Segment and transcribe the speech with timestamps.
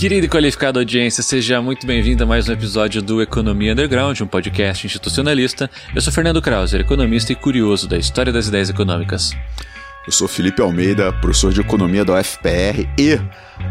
[0.00, 4.26] Querida e qualificada audiência, seja muito bem-vindo a mais um episódio do Economia Underground, um
[4.26, 5.70] podcast institucionalista.
[5.94, 9.32] Eu sou Fernando Krauser, economista e curioso da história das ideias econômicas.
[10.06, 13.20] Eu sou Felipe Almeida, professor de economia da UFPR e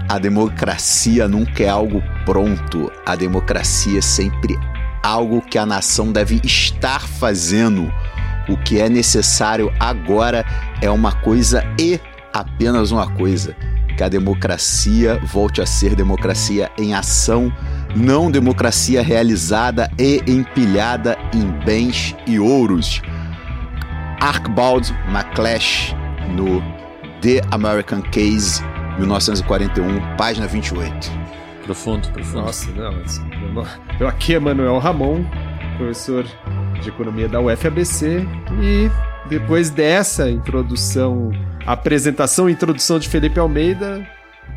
[0.07, 2.91] a democracia nunca é algo pronto.
[3.07, 4.55] A democracia é sempre
[5.01, 7.91] algo que a nação deve estar fazendo.
[8.47, 10.45] O que é necessário agora
[10.79, 11.99] é uma coisa e
[12.31, 13.55] apenas uma coisa
[13.99, 17.51] que a democracia volte a ser democracia em ação,
[17.93, 23.01] não democracia realizada e empilhada em bens e ouros.
[24.21, 25.93] Archibald MacLeish
[26.29, 26.61] no
[27.19, 28.63] The American Case,
[28.99, 31.11] 1941, página 28.
[31.65, 32.43] Profundo, profundo.
[32.43, 33.65] Nossa, não,
[33.99, 35.25] eu aqui é Manuel Ramon,
[35.77, 36.25] professor
[36.81, 38.25] de economia da UFABC
[38.61, 38.89] e
[39.27, 41.31] depois dessa introdução
[41.71, 44.03] apresentação e introdução de Felipe Almeida,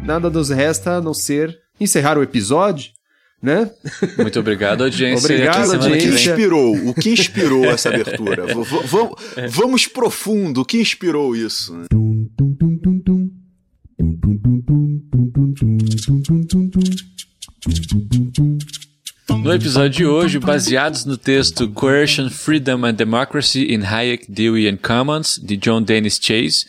[0.02, 2.90] nada nos resta a não ser encerrar o episódio,
[3.42, 3.70] né?
[4.16, 5.26] Muito obrigado, audiência.
[5.26, 5.88] Obrigado, audiência.
[5.88, 6.88] O que inspirou?
[6.88, 8.46] O que inspirou essa abertura?
[8.46, 10.62] v vamos profundo.
[10.62, 11.76] O que inspirou isso?
[19.28, 24.78] No episódio de hoje, baseados no texto Coercion, Freedom and Democracy in Hayek, Dewey and
[24.78, 26.66] Commons, de John Dennis Chase,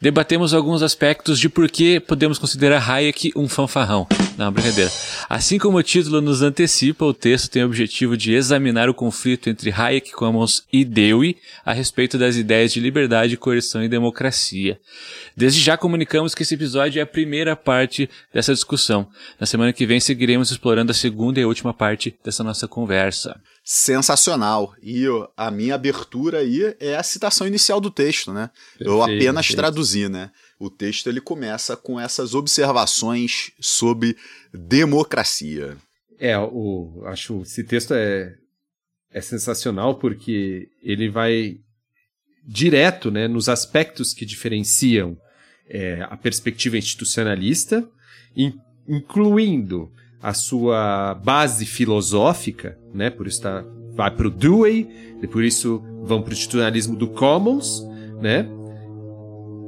[0.00, 4.06] debatemos alguns aspectos de por que podemos considerar Hayek um fanfarrão.
[4.36, 4.90] Não, brincadeira.
[5.30, 9.48] Assim como o título nos antecipa, o texto tem o objetivo de examinar o conflito
[9.48, 14.78] entre Hayek, Commons e Dewey a respeito das ideias de liberdade, coerção e democracia.
[15.34, 19.08] Desde já comunicamos que esse episódio é a primeira parte dessa discussão.
[19.40, 23.40] Na semana que vem seguiremos explorando a segunda e última parte dessa nossa conversa.
[23.64, 24.74] Sensacional.
[24.82, 28.50] E a minha abertura aí é a citação inicial do texto, né?
[28.78, 29.56] Perfeito, Eu apenas perfeito.
[29.56, 30.30] traduzi, né?
[30.58, 34.16] O texto ele começa com essas observações sobre
[34.52, 35.76] democracia.
[36.18, 38.34] É, o, acho esse texto é,
[39.10, 41.58] é sensacional porque ele vai
[42.46, 45.18] direto né, nos aspectos que diferenciam
[45.68, 47.86] é, a perspectiva institucionalista,
[48.36, 48.54] in,
[48.88, 49.90] incluindo
[50.22, 53.64] a sua base filosófica, né, por isso tá,
[53.94, 57.82] vai para o Dewey, e por isso vão para o institucionalismo do Commons,
[58.20, 58.48] né,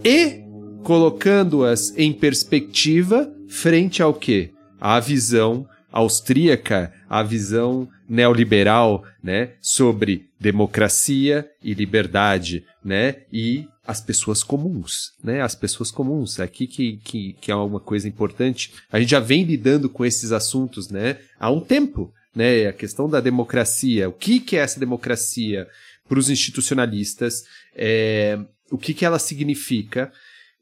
[0.04, 0.47] e
[0.88, 4.54] colocando-as em perspectiva frente ao que?
[4.80, 14.42] A visão austríaca, a visão neoliberal, né, sobre democracia e liberdade, né, e as pessoas
[14.42, 15.42] comuns, né?
[15.42, 16.40] As pessoas comuns.
[16.40, 18.72] Aqui que, que, que é uma coisa importante.
[18.90, 21.18] A gente já vem lidando com esses assuntos, né?
[21.40, 22.66] Há um tempo, né?
[22.66, 24.08] A questão da democracia.
[24.08, 25.66] O que, que é essa democracia
[26.06, 27.44] para os institucionalistas?
[27.74, 28.38] É,
[28.70, 30.12] o que, que ela significa?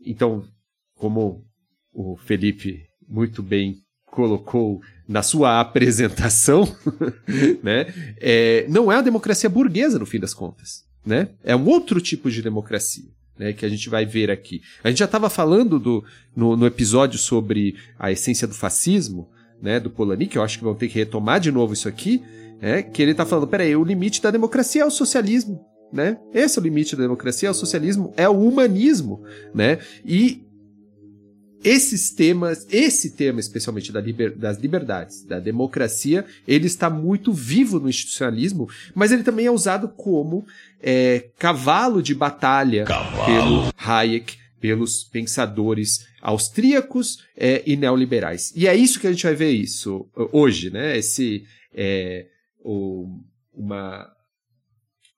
[0.07, 0.45] Então,
[0.95, 1.45] como
[1.93, 6.65] o Felipe muito bem colocou na sua apresentação,
[7.63, 7.93] né?
[8.19, 10.85] É, não é a democracia burguesa, no fim das contas.
[11.05, 11.29] Né?
[11.45, 14.61] É um outro tipo de democracia né, que a gente vai ver aqui.
[14.83, 19.29] A gente já estava falando do, no, no, episódio sobre a essência do fascismo,
[19.61, 22.23] né, do Polanyi, que eu acho que vão ter que retomar de novo isso aqui,
[22.61, 26.19] né, que ele está falando, peraí, o limite da democracia é o socialismo, né?
[26.33, 29.23] Esse é o limite da democracia, é o socialismo, é o humanismo,
[29.55, 29.79] né?
[30.05, 30.47] E
[31.65, 37.81] esses temas, esse tema especialmente da liber, das liberdades, da democracia, ele está muito vivo
[37.81, 40.47] no institucionalismo, mas ele também é usado como
[40.81, 43.27] é, cavalo de batalha cavalo.
[43.27, 48.53] pelo Hayek, pelos pensadores austríacos é, e neoliberais.
[48.55, 50.97] E é isso que a gente vai ver isso hoje, né?
[50.97, 52.27] Esse é,
[52.65, 53.09] o,
[53.53, 54.09] uma,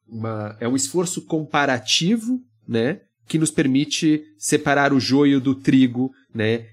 [0.08, 3.00] uma, é um esforço comparativo, né?
[3.28, 6.66] que nos permite separar o joio do trigo, né,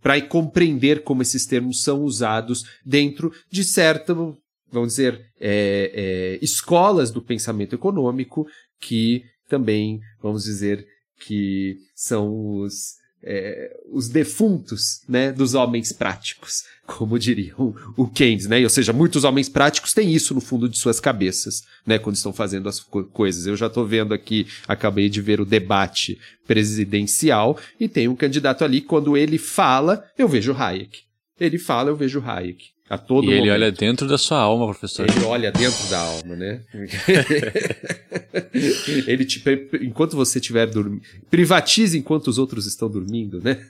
[0.00, 7.10] para compreender como esses termos são usados dentro de certa, vamos dizer, é, é, escolas
[7.10, 8.46] do pensamento econômico
[8.80, 10.86] que também, vamos dizer,
[11.18, 18.62] que são os é, os defuntos né, dos homens práticos, como diriam o Keynes, né?
[18.62, 21.98] Ou seja, muitos homens práticos têm isso no fundo de suas cabeças, né?
[21.98, 23.46] Quando estão fazendo as co coisas.
[23.46, 28.64] Eu já estou vendo aqui, acabei de ver o debate presidencial e tem um candidato
[28.64, 31.00] ali, quando ele fala, eu vejo Hayek.
[31.38, 32.70] Ele fala, eu vejo Hayek.
[32.90, 33.42] A todo e momento.
[33.42, 35.08] ele olha dentro da sua alma, professor.
[35.08, 36.60] Ele olha dentro da alma, né?
[39.06, 39.40] ele te,
[39.80, 41.00] enquanto você estiver dormindo,
[41.30, 43.64] privatize enquanto os outros estão dormindo, né?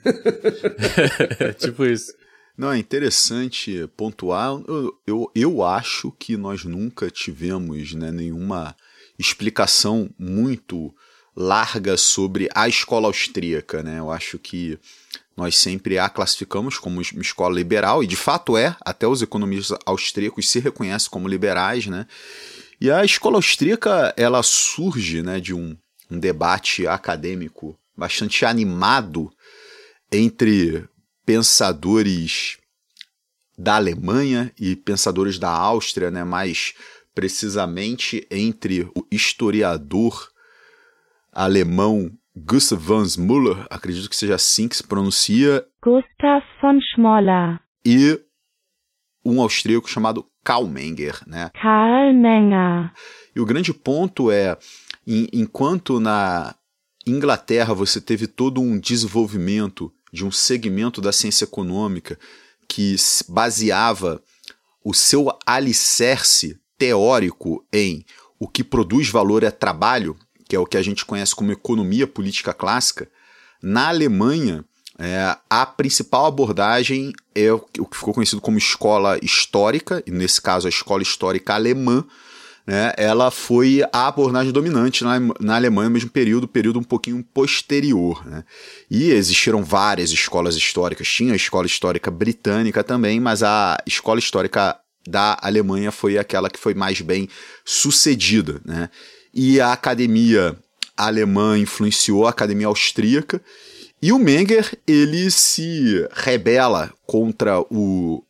[1.59, 2.15] tipo isso.
[2.57, 4.59] Não, é interessante pontuar.
[4.67, 8.75] Eu, eu, eu acho que nós nunca tivemos né, nenhuma
[9.19, 10.91] explicação muito
[11.35, 13.99] larga sobre a escola austríaca, né?
[13.99, 14.79] Eu acho que
[15.41, 19.75] nós sempre a classificamos como uma escola liberal, e de fato é, até os economistas
[19.87, 22.05] austríacos se reconhecem como liberais, né?
[22.79, 25.75] E a escola austríaca, ela surge né, de um,
[26.11, 29.31] um debate acadêmico bastante animado
[30.11, 30.87] entre
[31.25, 32.57] pensadores
[33.57, 36.73] da Alemanha e pensadores da Áustria, né, mais
[37.15, 40.31] precisamente entre o historiador
[41.31, 45.65] alemão Gustav von Müller, acredito que seja assim que se pronuncia.
[45.83, 47.59] Gustav von Schmoller.
[47.85, 48.19] E
[49.25, 51.51] um austríaco chamado Karl Menger, né?
[51.61, 52.91] Karl Menger.
[53.35, 54.57] E o grande ponto é,
[55.05, 56.55] em, enquanto na
[57.05, 62.17] Inglaterra você teve todo um desenvolvimento de um segmento da ciência econômica
[62.67, 62.95] que
[63.27, 64.21] baseava
[64.83, 68.05] o seu alicerce teórico em
[68.39, 70.17] o que produz valor é trabalho,
[70.51, 73.07] que é o que a gente conhece como economia política clássica,
[73.63, 74.65] na Alemanha,
[74.99, 80.67] é, a principal abordagem é o que ficou conhecido como escola histórica, e nesse caso
[80.67, 82.03] a escola histórica alemã,
[82.67, 87.25] né, ela foi a abordagem dominante na, na Alemanha no mesmo período, período um pouquinho
[87.33, 88.21] posterior.
[88.27, 88.43] Né?
[88.89, 94.77] E existiram várias escolas históricas, tinha a escola histórica britânica também, mas a escola histórica
[95.07, 97.29] da Alemanha foi aquela que foi mais bem
[97.63, 98.59] sucedida.
[98.65, 98.89] Né?
[99.33, 100.57] E a academia
[100.95, 103.41] alemã influenciou a academia austríaca.
[104.01, 108.23] E o Menger, ele se rebela contra o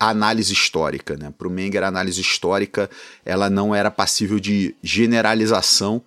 [0.00, 1.32] a análise histórica, né?
[1.36, 2.88] Para o Menger, a análise histórica
[3.24, 6.04] ela não era passível de generalização,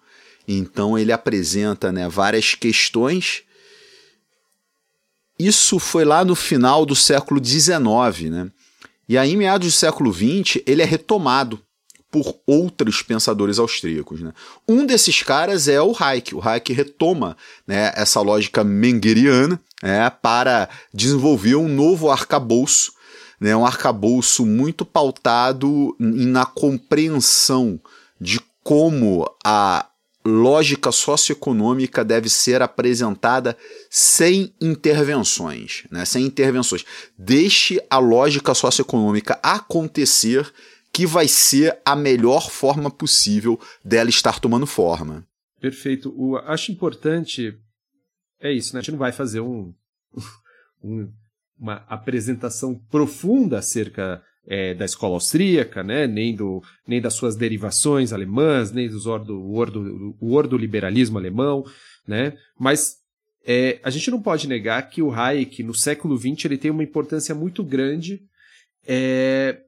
[0.47, 3.43] então ele apresenta né, várias questões.
[5.37, 8.51] Isso foi lá no final do século XIX, né?
[9.09, 11.61] E aí, em meados do século XX, ele é retomado
[12.11, 14.21] por outros pensadores austríacos.
[14.21, 14.33] Né?
[14.67, 16.35] Um desses caras é o Hayek.
[16.35, 22.93] O Hayek retoma né, essa lógica mengeriana né, para desenvolver um novo arcabouço,
[23.39, 27.79] né, um arcabouço muito pautado na compreensão
[28.19, 29.87] de como a
[30.23, 33.57] lógica socioeconômica deve ser apresentada
[33.89, 36.05] sem intervenções, né?
[36.05, 36.85] sem intervenções.
[37.17, 40.51] Deixe a lógica socioeconômica acontecer
[40.93, 45.25] que vai ser a melhor forma possível dela estar tomando forma.
[45.59, 46.13] Perfeito.
[46.17, 47.57] O, acho importante.
[48.39, 48.79] É isso, né?
[48.79, 49.73] A gente não vai fazer um,
[50.83, 51.11] um
[51.61, 56.07] uma apresentação profunda acerca é, da escola austríaca, né?
[56.07, 60.57] nem, do, nem das suas derivações alemãs, nem dos ordo, ordo,
[61.15, 61.63] alemão,
[62.07, 62.35] né?
[62.59, 62.95] mas
[63.45, 66.83] é, a gente não pode negar que o Hayek, no século XX, ele tem uma
[66.83, 68.23] importância muito grande
[68.87, 69.61] é,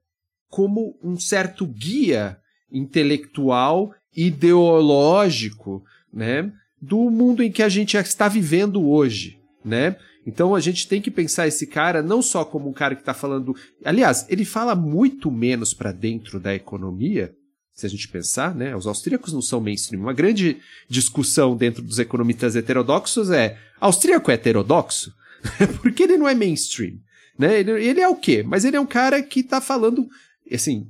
[0.53, 2.38] como um certo guia
[2.71, 5.83] intelectual, ideológico,
[6.13, 9.95] né, do mundo em que a gente está vivendo hoje, né?
[10.27, 13.15] Então a gente tem que pensar esse cara não só como um cara que está
[13.15, 17.33] falando, aliás, ele fala muito menos para dentro da economia,
[17.73, 18.75] se a gente pensar, né?
[18.75, 20.03] Os austríacos não são mainstream.
[20.03, 25.11] Uma grande discussão dentro dos economistas heterodoxos é: austríaco é heterodoxo?
[25.81, 27.00] Porque ele não é mainstream,
[27.39, 27.59] né?
[27.59, 28.44] Ele, ele é o quê?
[28.44, 30.07] Mas ele é um cara que está falando
[30.55, 30.88] assim,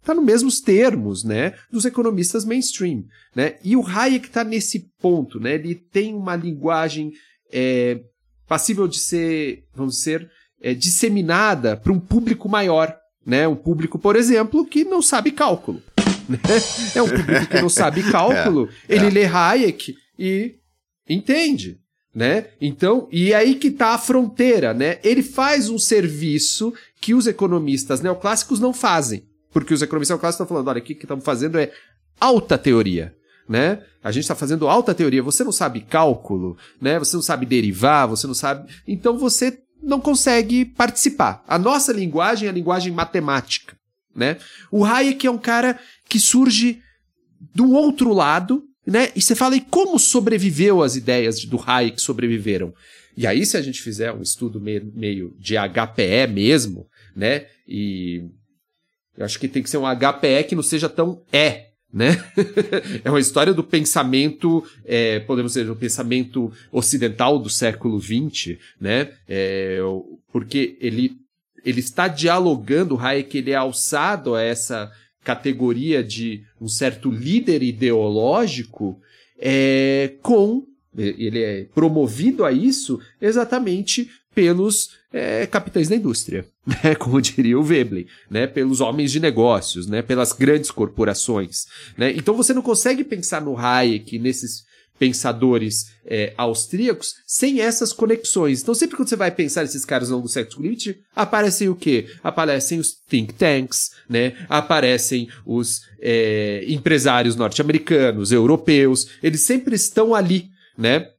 [0.00, 3.56] está nos mesmos termos, né, dos economistas mainstream, né?
[3.64, 5.54] E o Hayek está nesse ponto, né?
[5.54, 7.12] Ele tem uma linguagem
[7.50, 8.00] é,
[8.46, 12.94] passível de ser, vamos dizer, é, disseminada para um público maior,
[13.26, 13.48] né?
[13.48, 15.82] Um público, por exemplo, que não sabe cálculo.
[16.26, 16.38] Né?
[16.94, 19.10] É um público que não sabe cálculo, é, ele é.
[19.10, 20.54] lê Hayek e
[21.06, 21.78] entende,
[22.14, 22.46] né?
[22.60, 24.98] Então, e aí que está a fronteira, né?
[25.02, 29.24] Ele faz um serviço que os economistas neoclássicos não fazem.
[29.52, 31.72] Porque os economistas neoclássicos estão falando, olha, o que estamos fazendo é
[32.20, 33.14] alta teoria.
[33.48, 33.82] Né?
[34.02, 35.22] A gente está fazendo alta teoria.
[35.22, 36.98] Você não sabe cálculo, né?
[36.98, 38.72] Você não sabe derivar, você não sabe.
[38.86, 41.44] Então você não consegue participar.
[41.46, 43.76] A nossa linguagem é a linguagem matemática,
[44.16, 44.38] né?
[44.70, 45.78] O Hayek é um cara
[46.08, 46.80] que surge
[47.54, 49.10] do outro lado, né?
[49.14, 52.74] E você fala, e como sobreviveu as ideias do Hayek sobreviveram?
[53.16, 57.46] E aí, se a gente fizer um estudo meio, de HPE mesmo, né?
[57.66, 58.24] E
[59.16, 62.22] eu acho que tem que ser um HPE que não seja tão é, né?
[63.04, 69.12] é uma história do pensamento, é, podemos dizer, do pensamento ocidental do século XX, né?
[69.28, 69.78] É,
[70.32, 71.12] porque ele,
[71.64, 74.90] ele está dialogando, o Hayek ele é alçado a essa
[75.24, 79.00] categoria de um certo líder ideológico
[79.38, 80.66] é, com
[80.96, 86.94] ele é promovido a isso exatamente pelos é, capitães da indústria, né?
[86.94, 88.46] como diria o Veblen, né?
[88.46, 90.02] pelos homens de negócios, né?
[90.02, 91.66] pelas grandes corporações.
[91.96, 92.12] Né?
[92.12, 94.64] Então você não consegue pensar no Hayek, nesses
[94.98, 98.62] pensadores é, austríacos sem essas conexões.
[98.62, 101.74] Então, sempre quando você vai pensar esses caras ao longo do século XX, aparecem o
[101.74, 102.06] quê?
[102.22, 104.46] Aparecem os think tanks, né?
[104.48, 109.08] Aparecem os é, empresários norte-americanos, europeus.
[109.22, 111.10] Eles sempre estão ali, né?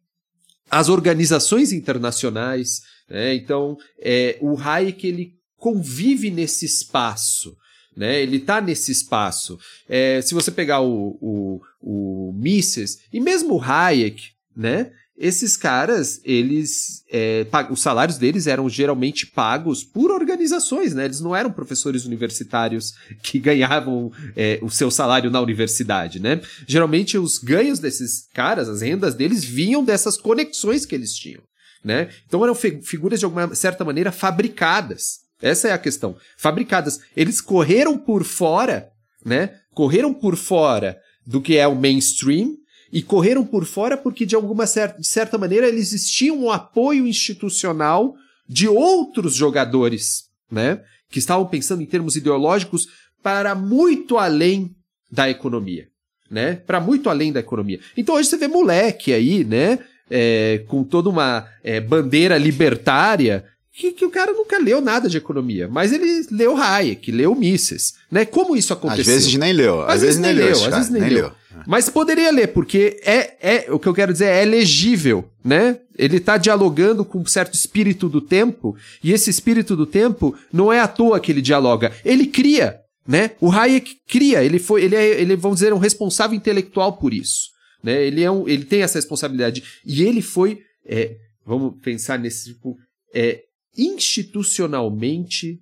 [0.69, 2.81] As organizações internacionais.
[3.09, 3.35] Né?
[3.35, 7.55] Então, é, o Hayek ele convive nesse espaço
[7.95, 8.21] né?
[8.21, 9.57] Ele está nesse espaço.
[9.87, 14.91] É, se você pegar o, o, o Mises e mesmo o Hayek, né?
[15.17, 21.05] Esses caras, eles, é, os salários deles eram geralmente pagos por organizações, né?
[21.05, 26.41] Eles não eram professores universitários que ganhavam é, o seu salário na universidade, né?
[26.67, 31.41] Geralmente os ganhos desses caras, as rendas deles vinham dessas conexões que eles tinham,
[31.81, 32.09] né?
[32.27, 36.15] Então eram figuras de alguma certa maneira fabricadas, essa é a questão.
[36.37, 36.99] Fabricadas.
[37.15, 38.89] Eles correram por fora,
[39.23, 39.51] né?
[39.73, 42.55] Correram por fora do que é o mainstream
[42.91, 47.05] e correram por fora porque, de alguma certa, de certa maneira, eles existiam um apoio
[47.07, 48.15] institucional
[48.47, 50.81] de outros jogadores, né?
[51.09, 52.87] Que estavam pensando em termos ideológicos
[53.21, 54.75] para muito além
[55.11, 55.87] da economia,
[56.29, 56.55] né?
[56.55, 57.79] Para muito além da economia.
[57.97, 59.79] Então hoje você vê moleque aí, né?
[60.07, 63.43] É, com toda uma é, bandeira libertária
[63.75, 67.95] que, que, o cara nunca leu nada de economia, mas ele leu Hayek, leu Mises,
[68.09, 68.23] né?
[68.23, 69.01] Como isso aconteceu?
[69.01, 71.09] Às vezes nem leu, às, às vezes, vezes, nem leu, leu às vezes nem, nem
[71.11, 71.23] leu.
[71.23, 71.31] leu.
[71.67, 75.79] Mas poderia ler, porque é, é o que eu quero dizer é legível, né?
[75.97, 80.71] Ele está dialogando com um certo espírito do tempo, e esse espírito do tempo não
[80.71, 83.31] é à toa que ele dialoga, ele cria, né?
[83.41, 87.49] O Hayek cria, ele foi, ele é, ele vamos dizer, um responsável intelectual por isso,
[87.83, 88.05] né?
[88.05, 91.15] Ele é um, ele tem essa responsabilidade e ele foi, é,
[91.45, 92.77] vamos pensar nesse tipo,
[93.13, 93.44] é,
[93.77, 95.59] institucionalmente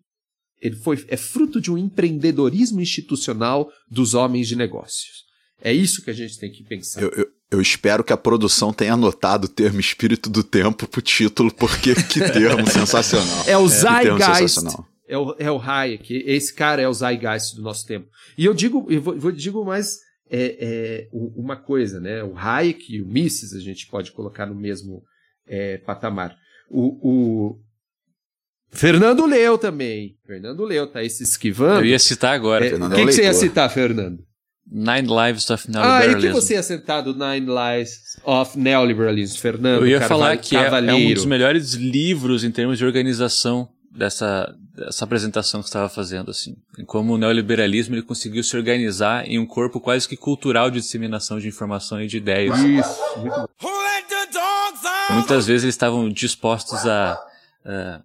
[0.62, 5.24] ele foi, é fruto de um empreendedorismo institucional dos homens de negócios.
[5.62, 7.01] É isso que a gente tem que pensar.
[7.01, 11.01] Eu, eu, eu espero que a produção tenha anotado o termo espírito do tempo pro
[11.01, 13.43] título, porque que termo sensacional.
[13.46, 14.60] É o Zeitgeist.
[15.08, 16.24] É o, é o Hayek.
[16.25, 18.08] Esse cara é o Zeitgeist do nosso tempo.
[18.38, 19.98] E eu digo, eu vou, eu digo mais
[20.29, 22.24] é, é, uma coisa, né?
[22.24, 25.03] O Hayek e o Mises a gente pode colocar no mesmo
[25.46, 26.36] é, patamar.
[26.70, 27.60] O, o,
[28.74, 30.15] Fernando leu também.
[30.25, 31.82] Fernando leu, tá aí se esquivando.
[31.82, 32.68] Eu ia citar agora.
[32.68, 34.24] É, o que, é que você ia citar, Fernando?
[34.70, 36.15] Nine Lives of Neoliberalism.
[36.15, 40.36] Ah, e que você ia citar do Nine Lives of Neoliberalism, Fernando Eu ia falar
[40.38, 45.68] que é, é, um dos melhores livros em termos de organização dessa, dessa apresentação que
[45.68, 46.56] você estava fazendo, assim.
[46.88, 51.39] Como o neoliberalismo ele conseguiu se organizar em um corpo quase que cultural de disseminação
[51.39, 52.58] de informação e de ideias.
[52.60, 53.00] Isso.
[55.12, 57.20] Muitas vezes eles estavam dispostos a,
[57.63, 58.01] a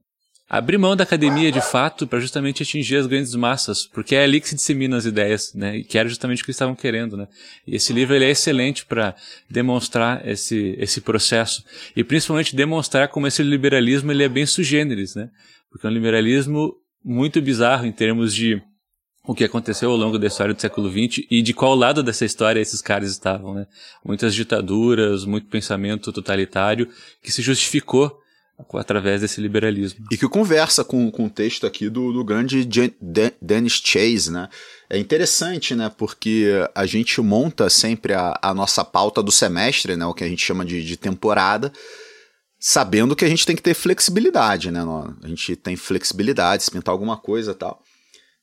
[0.48, 4.40] abrir mão da academia de fato para justamente atingir as grandes massas, porque é ali
[4.40, 5.76] que se disseminam as ideias, né?
[5.76, 7.28] E que era justamente o que eles estavam querendo, né?
[7.66, 9.14] E esse livro ele é excelente para
[9.50, 11.62] demonstrar esse esse processo
[11.94, 15.28] e principalmente demonstrar como esse liberalismo ele é bem sugêneres, né?
[15.70, 16.74] Porque é um liberalismo
[17.04, 18.62] muito bizarro em termos de
[19.24, 22.24] o que aconteceu ao longo da história do século XX e de qual lado dessa
[22.24, 23.66] história esses caras estavam, né?
[24.02, 26.88] Muitas ditaduras, muito pensamento totalitário
[27.22, 28.18] que se justificou
[28.74, 30.04] através desse liberalismo.
[30.10, 32.68] E que conversa com, com o texto aqui do, do grande
[33.40, 34.48] Dennis Chase, né?
[34.90, 35.90] É interessante, né?
[35.96, 40.04] Porque a gente monta sempre a, a nossa pauta do semestre, né?
[40.06, 41.72] O que a gente chama de, de temporada,
[42.58, 44.80] sabendo que a gente tem que ter flexibilidade, né?
[45.22, 47.82] A gente tem flexibilidade, se pintar alguma coisa tal.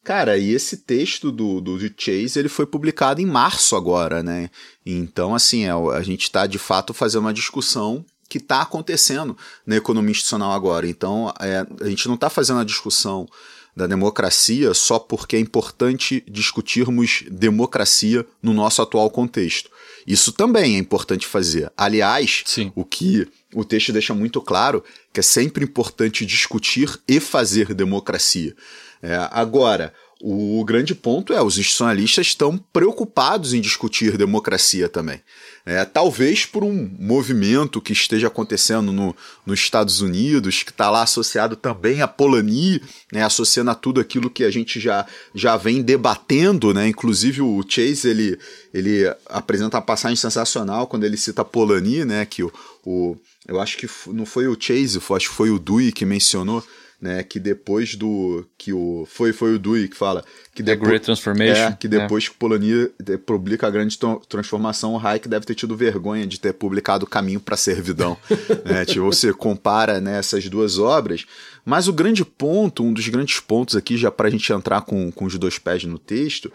[0.06, 4.52] Cara, e esse texto do, do, do, Chase, ele foi publicado em março agora, né?
[4.86, 9.76] Então, assim, é, a gente está de fato fazendo uma discussão que está acontecendo na
[9.76, 10.88] economia institucional agora.
[10.88, 13.28] Então, é, a gente não está fazendo a discussão
[13.76, 19.70] da democracia só porque é importante discutirmos democracia no nosso atual contexto.
[20.08, 21.72] Isso também é importante fazer.
[21.76, 22.72] Aliás, Sim.
[22.74, 28.56] o que o texto deixa muito claro que é sempre importante discutir e fazer democracia.
[29.02, 35.22] É, agora, o grande ponto é os institucionalistas estão preocupados em discutir democracia também.
[35.66, 41.04] É, talvez por um movimento que esteja acontecendo no, nos Estados Unidos, que está lá
[41.04, 42.82] associado também à Polani,
[43.12, 46.88] né, associando a tudo aquilo que a gente já, já vem debatendo, né?
[46.88, 48.40] Inclusive o Chase ele,
[48.74, 52.26] ele apresenta uma passagem sensacional quando ele cita Polani, né?
[52.26, 52.54] Que o,
[52.86, 53.18] o
[53.48, 56.64] eu acho que não foi o Chase, acho que foi o Dewey que mencionou
[57.02, 60.24] né, que depois do que o foi foi o Dewey que fala
[60.54, 62.28] que The depois, Great Transformation, é, que depois é.
[62.30, 62.90] que Polanyi
[63.26, 63.98] publica a grande
[64.30, 68.18] transformação, o Hayek deve ter tido vergonha de ter publicado o Caminho para a Servidão,
[68.66, 71.26] né, tipo, você compara né, essas duas obras,
[71.66, 75.12] mas o grande ponto, um dos grandes pontos aqui já para a gente entrar com,
[75.12, 76.52] com os dois pés no texto,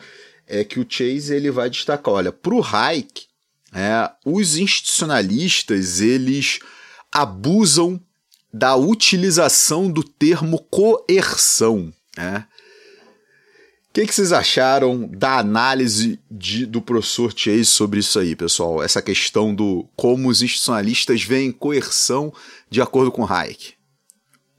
[0.47, 3.29] é que o Chase ele vai destacar, olha, para o Hayek
[3.73, 6.59] É, os institucionalistas, eles
[7.13, 8.01] abusam
[8.53, 11.93] da utilização do termo coerção.
[12.17, 12.47] Né?
[13.91, 18.83] O que, que, vocês acharam da análise de, do professor Chase sobre isso aí, pessoal?
[18.83, 22.33] Essa questão do como os institucionalistas veem coerção
[22.71, 23.75] de acordo com Hayek.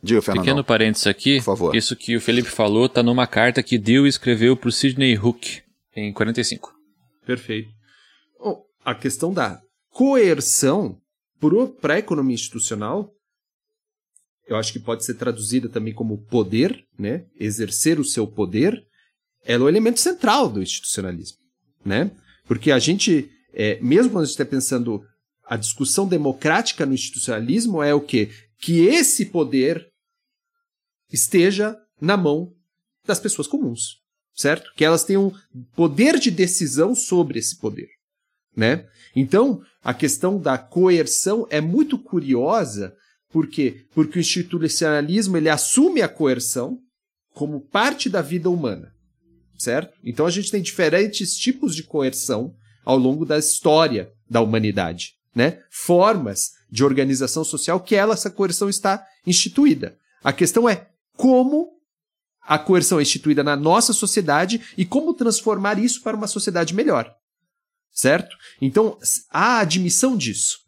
[0.03, 0.43] Diga, Fernando.
[0.43, 1.38] Pequeno parênteses aqui.
[1.38, 1.75] Por favor.
[1.75, 5.62] Isso que o Felipe falou está numa carta que Dewey escreveu para o Sidney Hook
[5.95, 6.74] em 45.
[7.25, 7.69] Perfeito.
[8.38, 10.98] Bom, a questão da coerção
[11.79, 13.13] para a economia institucional,
[14.51, 17.25] eu acho que pode ser traduzida também como poder, né?
[17.39, 18.86] exercer o seu poder,
[19.43, 21.38] ela é o elemento central do institucionalismo.
[21.84, 22.12] Né?
[22.46, 25.03] Porque a gente, é, mesmo quando a gente está pensando
[25.46, 28.29] a discussão democrática no institucionalismo, é o quê?
[28.60, 29.88] Que esse poder
[31.12, 32.53] esteja na mão
[33.05, 33.98] das pessoas comuns,
[34.34, 34.72] certo?
[34.75, 35.34] Que elas tenham
[35.75, 37.89] poder de decisão sobre esse poder
[38.55, 38.86] né?
[39.15, 42.96] Então, a questão da coerção é muito curiosa,
[43.32, 43.86] por quê?
[43.94, 46.78] Porque o institucionalismo ele assume a coerção
[47.34, 48.94] como parte da vida humana,
[49.58, 49.98] certo?
[50.04, 55.60] Então a gente tem diferentes tipos de coerção ao longo da história da humanidade, né?
[55.70, 59.98] Formas de organização social que ela, essa coerção está instituída.
[60.24, 61.70] A questão é como
[62.42, 67.16] a coerção é instituída na nossa sociedade e como transformar isso para uma sociedade melhor
[67.92, 68.36] certo?
[68.62, 68.98] Então,
[69.30, 70.60] há admissão disso.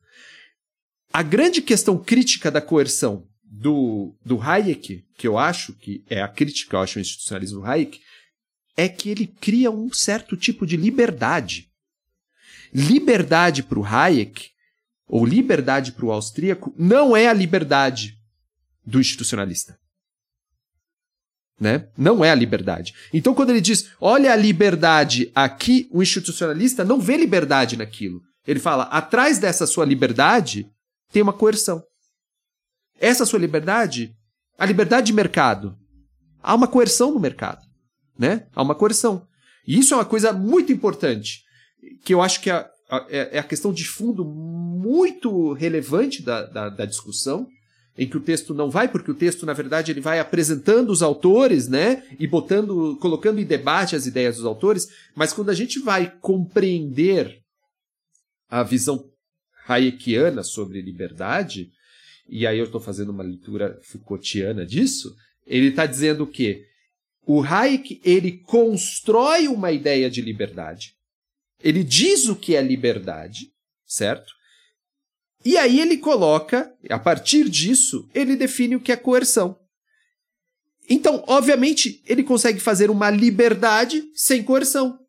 [1.13, 6.27] A grande questão crítica da coerção do, do Hayek, que eu acho que é a
[6.27, 8.01] crítica, eu acho, ao institucionalismo do Hayek,
[8.75, 11.69] é que ele cria um certo tipo de liberdade.
[12.73, 14.49] Liberdade para o Hayek,
[15.07, 18.17] ou liberdade para o austríaco, não é a liberdade
[18.83, 19.77] do institucionalista
[21.63, 21.87] né?
[21.97, 22.93] Não é a liberdade.
[23.13, 28.21] Então, quando ele diz, olha a liberdade aqui, o institucionalista não vê liberdade naquilo.
[28.45, 30.67] Ele fala, atrás dessa sua liberdade
[31.13, 31.81] tem uma coerção.
[32.99, 34.13] Essa sua liberdade,
[34.57, 35.77] a liberdade de mercado,
[36.41, 37.61] há uma coerção no mercado,
[38.17, 38.47] né?
[38.53, 39.25] Há uma coerção.
[39.65, 41.43] E isso é uma coisa muito importante,
[42.03, 42.67] que eu acho que é,
[43.09, 47.47] é, é a questão de fundo muito relevante da, da, da discussão,
[47.95, 51.03] em que o texto não vai, porque o texto, na verdade, ele vai apresentando os
[51.03, 52.03] autores, né?
[52.19, 57.39] E botando, colocando em debate as ideias dos autores, mas quando a gente vai compreender
[58.49, 59.12] a visão
[59.67, 61.71] hayekiana sobre liberdade,
[62.27, 65.13] e aí eu estou fazendo uma leitura Foucaultiana disso,
[65.45, 66.65] ele está dizendo que
[67.25, 70.93] o Hayek ele constrói uma ideia de liberdade,
[71.61, 73.47] ele diz o que é liberdade,
[73.85, 74.33] certo?
[75.45, 79.57] E aí ele coloca, a partir disso, ele define o que é coerção.
[80.89, 84.99] Então, obviamente, ele consegue fazer uma liberdade sem coerção,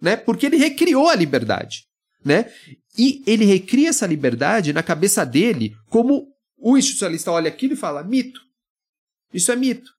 [0.00, 0.16] né?
[0.16, 1.86] Porque ele recriou a liberdade,
[2.24, 2.50] né?
[2.98, 6.26] E ele recria essa liberdade na cabeça dele, como
[6.58, 8.40] o institucionalista olha aquilo e fala: mito.
[9.32, 9.90] Isso é mito.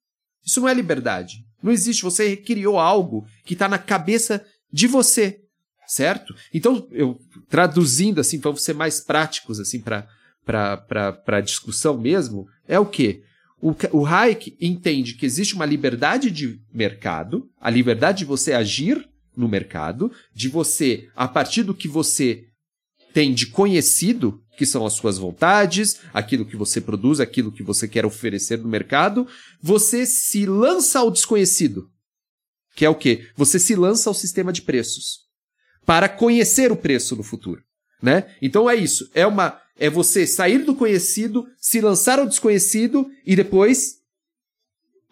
[0.45, 1.38] Isso não é liberdade.
[1.63, 2.04] Não existe.
[2.04, 5.41] Você recriou algo que está na cabeça de você
[5.91, 6.34] certo?
[6.54, 10.08] Então, eu traduzindo assim, vamos ser mais práticos assim para
[11.27, 13.23] a discussão mesmo, é o quê?
[13.62, 19.06] O, o Hayek entende que existe uma liberdade de mercado, a liberdade de você agir
[19.36, 22.45] no mercado, de você, a partir do que você
[23.13, 27.88] tem de conhecido, que são as suas vontades, aquilo que você produz, aquilo que você
[27.88, 29.28] quer oferecer no mercado,
[29.62, 31.89] você se lança ao desconhecido.
[32.76, 33.28] Que é o quê?
[33.36, 35.21] Você se lança ao sistema de preços
[35.86, 37.62] para conhecer o preço no futuro,
[38.02, 38.34] né?
[38.41, 43.36] Então é isso, é uma é você sair do conhecido, se lançar ao desconhecido e
[43.36, 43.95] depois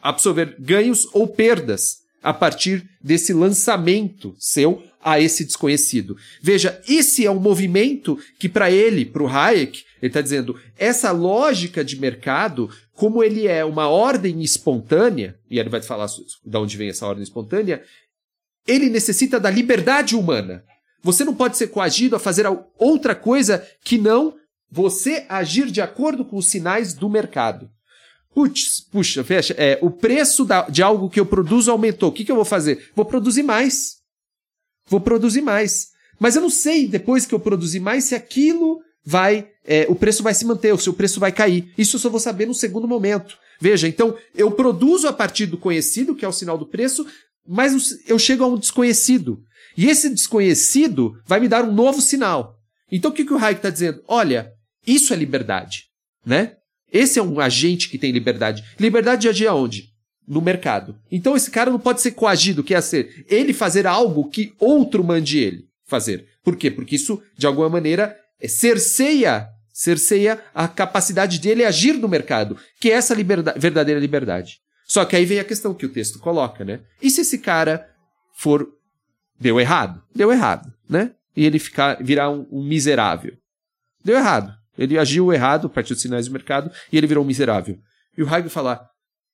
[0.01, 6.17] absorver ganhos ou perdas a partir desse lançamento seu a esse desconhecido.
[6.41, 11.11] Veja, esse é um movimento que para ele, para o Hayek, ele está dizendo, essa
[11.11, 16.77] lógica de mercado, como ele é uma ordem espontânea, e ele vai falar de onde
[16.77, 17.81] vem essa ordem espontânea,
[18.67, 20.63] ele necessita da liberdade humana.
[21.01, 22.45] Você não pode ser coagido a fazer
[22.77, 24.35] outra coisa que não
[24.69, 27.69] você agir de acordo com os sinais do mercado.
[28.33, 32.09] Putz, puxa, fecha, é, o preço da, de algo que eu produzo aumentou.
[32.09, 32.89] O que, que eu vou fazer?
[32.95, 33.97] Vou produzir mais.
[34.87, 35.87] Vou produzir mais.
[36.19, 39.47] Mas eu não sei, depois que eu produzir mais, se aquilo vai.
[39.65, 41.73] É, o preço vai se manter, ou se o preço vai cair.
[41.77, 43.37] Isso eu só vou saber no segundo momento.
[43.59, 47.05] Veja, então eu produzo a partir do conhecido, que é o sinal do preço,
[47.47, 47.73] mas
[48.07, 49.41] eu chego a um desconhecido.
[49.77, 52.55] E esse desconhecido vai me dar um novo sinal.
[52.91, 54.03] Então o que, que o Hayek está dizendo?
[54.07, 54.51] Olha,
[54.85, 55.85] isso é liberdade,
[56.25, 56.53] né?
[56.91, 58.63] Esse é um agente que tem liberdade.
[58.79, 59.89] Liberdade de agir aonde?
[60.27, 60.95] No mercado.
[61.11, 65.03] Então esse cara não pode ser coagido, que é ser ele fazer algo que outro
[65.03, 66.27] mande ele fazer.
[66.43, 66.69] Por quê?
[66.69, 72.91] Porque isso, de alguma maneira, é, cerceia, cerceia a capacidade dele agir no mercado, que
[72.91, 74.59] é essa liberdade, verdadeira liberdade.
[74.85, 76.79] Só que aí vem a questão que o texto coloca, né?
[77.01, 77.87] E se esse cara
[78.33, 78.67] for.
[79.39, 80.01] Deu errado?
[80.13, 81.11] Deu errado, né?
[81.35, 83.33] E ele ficar, virar um, um miserável.
[84.03, 84.53] Deu errado.
[84.79, 87.77] Ele agiu errado a partir dos sinais do mercado e ele virou miserável.
[88.17, 88.81] E o Hegel falar: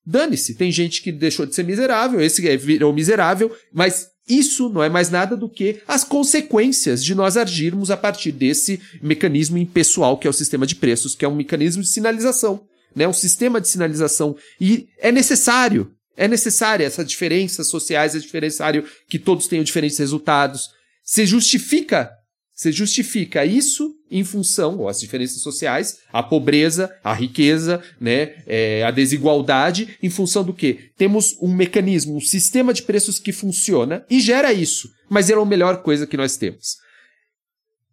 [0.03, 4.83] dane-se, tem gente que deixou de ser miserável, esse é, virou miserável, mas isso não
[4.83, 10.17] é mais nada do que as consequências de nós agirmos a partir desse mecanismo impessoal
[10.17, 13.07] que é o sistema de preços, que é um mecanismo de sinalização, né?
[13.07, 14.35] Um sistema de sinalização.
[14.59, 20.69] E é necessário, é necessária essa diferença sociais, é necessário que todos tenham diferentes resultados.
[21.03, 22.09] Se justifica
[22.55, 28.81] você justifica isso em função, ou as diferenças sociais, a pobreza, a riqueza, né, é,
[28.83, 30.89] a desigualdade, em função do quê?
[30.97, 35.41] Temos um mecanismo, um sistema de preços que funciona e gera isso, mas ele é
[35.41, 36.77] a melhor coisa que nós temos.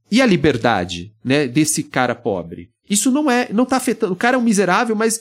[0.08, 2.70] E a liberdade, né, desse cara pobre?
[2.88, 4.12] Isso não é, não está afetando.
[4.12, 5.20] O cara é um miserável, mas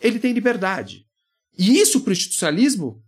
[0.00, 1.04] ele tem liberdade.
[1.56, 3.00] E isso para o institucionalismo,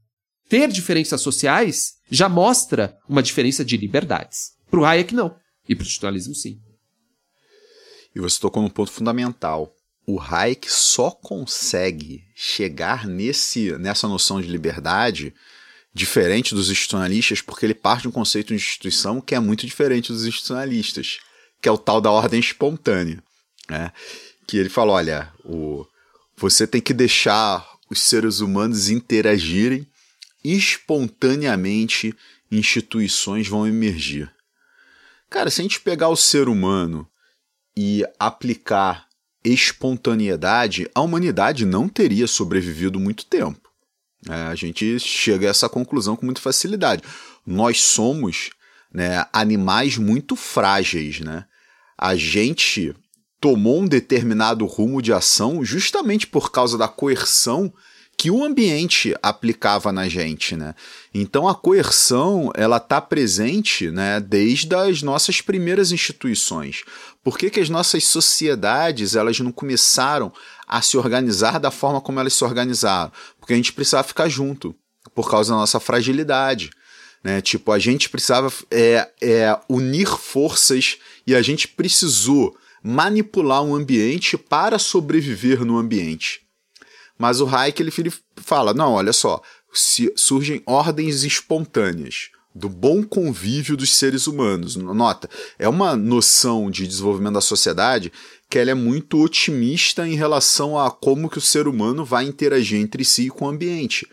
[0.49, 4.51] ter diferenças sociais, já mostra uma diferença de liberdades.
[4.71, 5.42] Para o Hayek, não.
[5.73, 6.61] E para o institucionalismo, sim.
[8.15, 9.75] E você tocou num ponto fundamental.
[10.07, 15.35] O Hayek só consegue chegar nesse, nessa noção de liberdade
[15.95, 20.13] diferente dos institucionalistas porque ele parte de um conceito de instituição que é muito diferente
[20.13, 21.21] dos institucionalistas,
[21.61, 23.23] que é o tal da ordem espontânea.
[23.71, 23.93] Né?
[24.47, 25.87] Que ele fala: olha, o,
[26.37, 29.87] você tem que deixar os seres humanos interagirem
[30.45, 32.15] espontaneamente,
[32.51, 34.31] instituições vão emergir.
[35.33, 37.09] Cara, se a gente pegar o ser humano
[37.75, 39.07] e aplicar
[39.43, 43.59] espontaneidade, a humanidade não teria sobrevivido muito tempo.
[44.29, 47.03] É, a gente chega a essa conclusão com muita facilidade.
[47.47, 48.51] Nós somos
[48.93, 51.21] né, animais muito frágeis.
[51.21, 51.47] Né?
[51.97, 52.95] A gente
[53.41, 57.73] tomou um determinado rumo de ação justamente por causa da coerção
[58.17, 60.75] que o ambiente aplicava na gente, né?
[61.13, 66.85] Então a coerção ela está presente, né, desde as nossas primeiras instituições.
[67.25, 70.33] Por que, que as nossas sociedades elas não começaram
[70.69, 73.11] a se organizar da forma como elas se organizaram?
[73.41, 74.75] Porque a gente precisava ficar junto
[75.15, 76.71] por causa da nossa fragilidade.
[77.23, 77.41] Né?
[77.41, 80.97] Tipo, a gente precisava é, é, unir forças
[81.27, 86.42] e a gente precisou manipular um ambiente para sobreviver no ambiente.
[87.23, 89.41] Mas o Hayek ele fala: não, olha só,
[90.17, 94.75] surgem ordens espontâneas do bom convívio dos seres humanos.
[94.75, 98.13] Nota, é uma noção de desenvolvimento da sociedade
[98.51, 102.81] que ela é muito otimista em relação a como que o ser humano vai interagir
[102.81, 104.05] entre si e com o ambiente.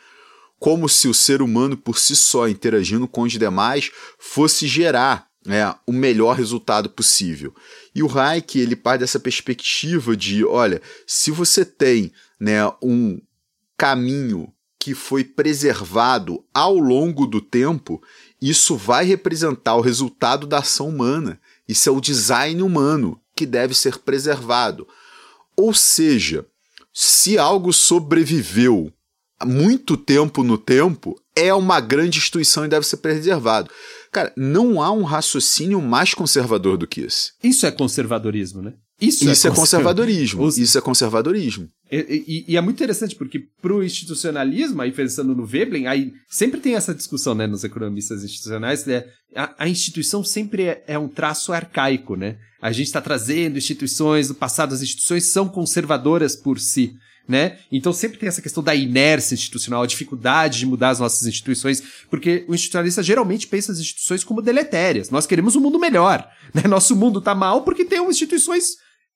[0.59, 5.73] Como se o ser humano por si só interagindo com os demais fosse gerar né,
[5.87, 7.55] o melhor resultado possível.
[7.95, 13.19] E o Hayek ele parte dessa perspectiva de, olha, se você tem né, um
[13.77, 18.01] caminho que foi preservado ao longo do tempo,
[18.41, 21.39] isso vai representar o resultado da ação humana.
[21.67, 24.87] Isso é o design humano que deve ser preservado.
[25.55, 26.45] Ou seja,
[26.93, 28.91] se algo sobreviveu
[29.45, 33.69] muito tempo no tempo, é uma grande instituição e deve ser preservado.
[34.11, 37.33] Cara, não há um raciocínio mais conservador do que esse.
[37.43, 38.73] Isso é conservadorismo, né?
[38.99, 40.43] Isso, Isso é, é conservadorismo.
[40.43, 40.57] Os...
[40.57, 41.69] Isso é conservadorismo.
[41.91, 46.59] E, e, e, é muito interessante porque pro institucionalismo, aí pensando no Veblen, aí sempre
[46.59, 51.07] tem essa discussão, né, nos economistas institucionais, né, a, a instituição sempre é, é, um
[51.07, 52.37] traço arcaico, né?
[52.61, 56.93] A gente está trazendo instituições do passado, as instituições são conservadoras por si
[57.29, 57.59] né?
[57.71, 61.83] Então sempre tem essa questão da inércia institucional, a dificuldade de mudar as nossas instituições,
[62.09, 65.11] porque o institucionalista geralmente pensa as instituições como deletérias.
[65.11, 66.63] Nós queremos um mundo melhor, né?
[66.67, 68.69] Nosso mundo tá mal porque tem instituições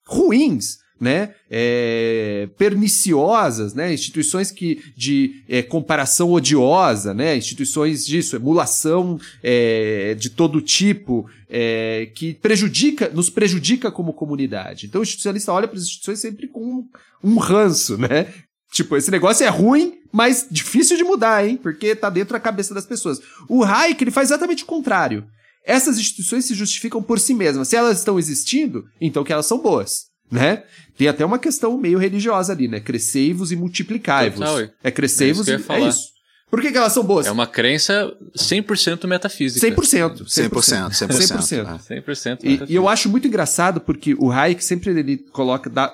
[0.06, 9.18] ruins né, é, perniciosas, né, instituições que de é, comparação odiosa, né, instituições disso, emulação
[9.42, 14.86] é, de todo tipo, é, que prejudica, nos prejudica como comunidade.
[14.86, 16.88] Então o institucionalista olha para as instituições sempre com um,
[17.22, 18.32] um ranço, né?
[18.72, 21.56] Tipo, esse negócio é ruim, mas difícil de mudar, hein?
[21.56, 23.20] Porque tá dentro da cabeça das pessoas.
[23.48, 25.24] O Hayek, ele faz exatamente o contrário.
[25.64, 27.68] Essas instituições se justificam por si mesmas.
[27.68, 30.64] Se elas estão existindo, então que elas são boas né?
[30.96, 32.80] Tem até uma questão meio religiosa ali, né?
[32.80, 34.40] Crescei-vos e multiplicai-vos.
[34.82, 36.14] É crescei-vos é e é isso.
[36.50, 37.26] Por que, que, elas são boas?
[37.26, 39.66] É uma crença 100% metafísica.
[39.66, 40.24] 100%.
[40.24, 40.90] 100%.
[40.90, 40.90] 100%.
[40.90, 42.04] 100%.
[42.04, 45.92] 100%, e, e, eu acho muito engraçado porque o Hayek sempre ele coloca, dá,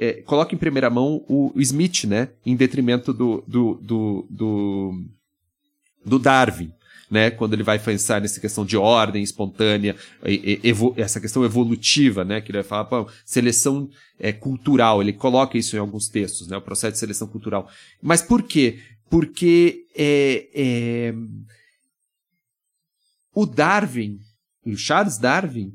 [0.00, 2.30] é, coloca em primeira mão o, o, Smith, né?
[2.44, 5.04] Em detrimento do, do, do, do,
[6.04, 6.72] do Darwin.
[7.10, 7.30] Né?
[7.30, 12.40] Quando ele vai pensar nessa questão de ordem espontânea, e, e, essa questão evolutiva, né?
[12.40, 16.56] Que ele vai falar, pô, seleção é, cultural, ele coloca isso em alguns textos, né?
[16.56, 17.68] O processo de seleção cultural.
[18.00, 18.78] Mas por quê?
[19.10, 21.14] Porque é, é,
[23.34, 24.20] o Darwin,
[24.64, 25.74] o Charles Darwin,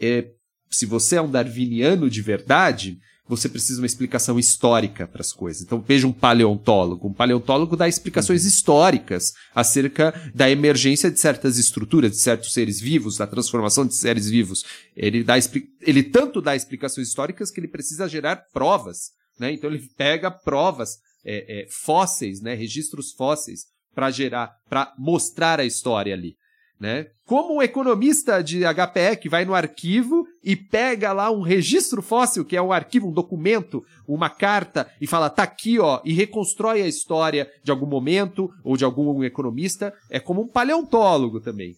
[0.00, 0.30] é,
[0.70, 2.98] se você é um darwiniano de verdade,
[3.30, 5.62] você precisa de uma explicação histórica para as coisas.
[5.62, 7.08] Então veja um paleontólogo.
[7.08, 8.48] Um paleontólogo dá explicações uhum.
[8.48, 14.28] históricas acerca da emergência de certas estruturas, de certos seres vivos, da transformação de seres
[14.28, 14.64] vivos.
[14.96, 15.34] Ele, dá,
[15.80, 19.10] ele tanto dá explicações históricas que ele precisa gerar provas.
[19.38, 19.52] Né?
[19.52, 22.54] Então ele pega provas é, é, fósseis, né?
[22.54, 23.60] registros fósseis,
[23.94, 26.34] para gerar, para mostrar a história ali.
[26.78, 27.06] Né?
[27.24, 32.44] Como um economista de HPE que vai no arquivo e pega lá um registro fóssil,
[32.44, 36.82] que é um arquivo, um documento, uma carta, e fala, tá aqui, ó, e reconstrói
[36.82, 41.74] a história de algum momento ou de algum economista, é como um paleontólogo também.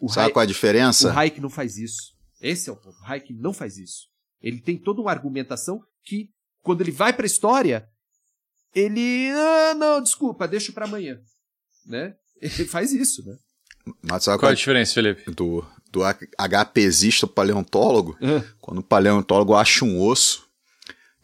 [0.00, 1.08] O Sabe qual é a diferença?
[1.08, 2.12] O Hayek não faz isso.
[2.40, 2.96] Esse é o ponto.
[3.00, 4.08] O Hayek não faz isso.
[4.42, 6.28] Ele tem toda uma argumentação que,
[6.62, 7.88] quando ele vai para a história,
[8.74, 9.30] ele.
[9.30, 11.18] Ah, não, desculpa, deixa para amanhã.
[11.86, 12.14] Né?
[12.40, 13.36] Ele faz isso, né?
[14.02, 15.30] Mas sabe qual, é a diferença, Felipe?
[15.30, 15.64] Do,
[15.96, 18.42] do HPzista paleontólogo, uhum.
[18.60, 20.44] quando o paleontólogo acha um osso,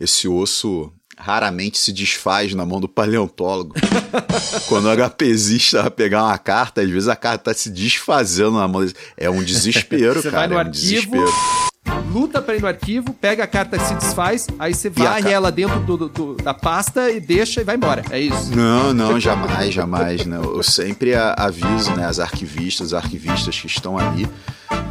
[0.00, 3.74] esse osso raramente se desfaz na mão do paleontólogo.
[4.66, 8.66] Quando o HPzista vai pegar uma carta, às vezes a carta está se desfazendo na
[8.66, 8.84] mão.
[9.16, 10.48] É um desespero, Você cara.
[10.48, 11.72] Vai no é um arquivo, desespero
[12.12, 15.50] luta para ir no arquivo, pega a carta que se desfaz, aí você varre ela
[15.50, 18.04] dentro do, do, da pasta e deixa e vai embora.
[18.10, 18.54] É isso.
[18.54, 20.26] Não, não, jamais, jamais.
[20.26, 20.42] Não.
[20.42, 24.28] Eu sempre aviso né, as arquivistas, arquivistas que estão ali,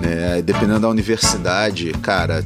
[0.01, 2.43] né, dependendo da universidade, cara,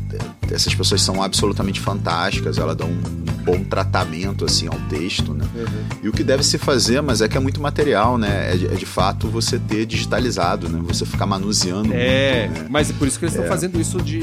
[0.51, 5.45] essas pessoas são absolutamente fantásticas, elas dão um bom tratamento assim ao texto, né?
[5.55, 5.99] Uhum.
[6.03, 8.53] E o que deve se fazer, mas é que é muito material, né?
[8.53, 10.79] É de, é de fato você ter digitalizado, né?
[10.88, 11.93] Você ficar manuseando.
[11.93, 12.67] É, muito, né?
[12.69, 13.47] mas é por isso que eles estão é.
[13.47, 14.19] fazendo isso de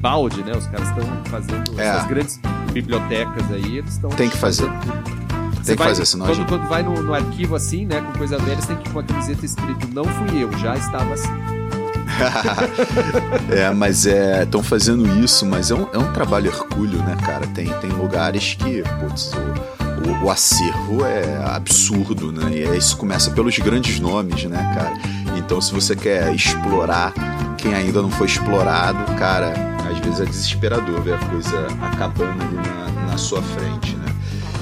[0.00, 0.52] balde, né?
[0.56, 1.86] Os caras estão fazendo é.
[1.86, 2.40] essas grandes
[2.72, 4.10] bibliotecas aí, eles estão.
[4.10, 4.68] Tem que fazer.
[5.64, 6.48] Tem que vai, fazer, senão quando, gente...
[6.48, 8.98] quando vai no, no, arquivo assim, né, com coisa velha, você tem que ir com
[8.98, 11.32] a camiseta escrito não fui eu, já estava assim.
[13.50, 14.42] é, mas é.
[14.42, 17.46] Estão fazendo isso, mas é um, é um trabalho hercúleo, né, cara?
[17.48, 22.50] Tem, tem lugares que, putz, o, o, o, acervo é absurdo, né?
[22.52, 24.92] E isso começa pelos grandes nomes, né, cara?
[25.44, 27.12] Então, se você quer explorar
[27.58, 29.52] quem ainda não foi explorado, cara,
[29.90, 34.04] às vezes é desesperador ver a coisa acabando ali na, na sua frente, né?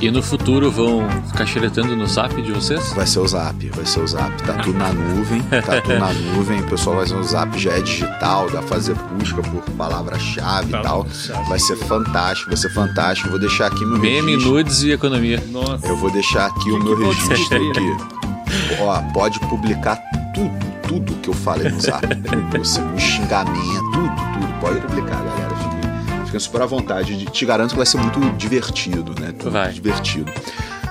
[0.01, 2.92] E no futuro vão ficar xeretando no zap de vocês?
[2.92, 4.42] Vai ser o zap, vai ser o zap.
[4.42, 6.61] Tá tudo na nuvem, tá tudo na nuvem.
[6.61, 10.71] O pessoal vai fazer o zap, já é digital, dá pra fazer busca por palavra-chave
[10.71, 11.07] e tal.
[11.49, 13.31] Vai ser fantástico, vai ser fantástico.
[13.31, 14.51] Vou deixar aqui meu Meme, registro.
[14.55, 15.40] nudes e economia.
[15.53, 15.87] Nossa.
[15.87, 17.97] Eu vou deixar aqui que o meu registro aqui.
[18.83, 19.97] Ó, pode publicar
[20.35, 22.07] tudo, tudo que eu falei no zap.
[22.07, 24.61] Tudo, assim, um xingamento, tudo, tudo.
[24.61, 26.26] Pode publicar, galera.
[26.26, 27.24] Fica super à vontade.
[27.26, 29.33] Te garanto que vai ser muito divertido, né?
[29.33, 29.72] Tudo vai.
[29.72, 30.31] divertido.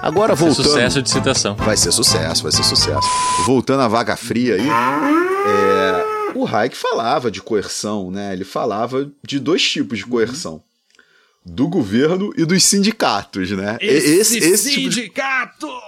[0.02, 0.68] Agora vai voltando.
[0.68, 1.56] sucesso de citação.
[1.56, 3.08] Vai ser sucesso, vai ser sucesso.
[3.46, 8.34] Voltando à vaga fria aí, é, o Hayek falava de coerção, né?
[8.34, 10.64] Ele falava de dois tipos de coerção.
[11.46, 13.78] Do governo e dos sindicatos, né?
[13.80, 15.68] Esse, esse, esse sindicato!
[15.68, 15.82] Tipo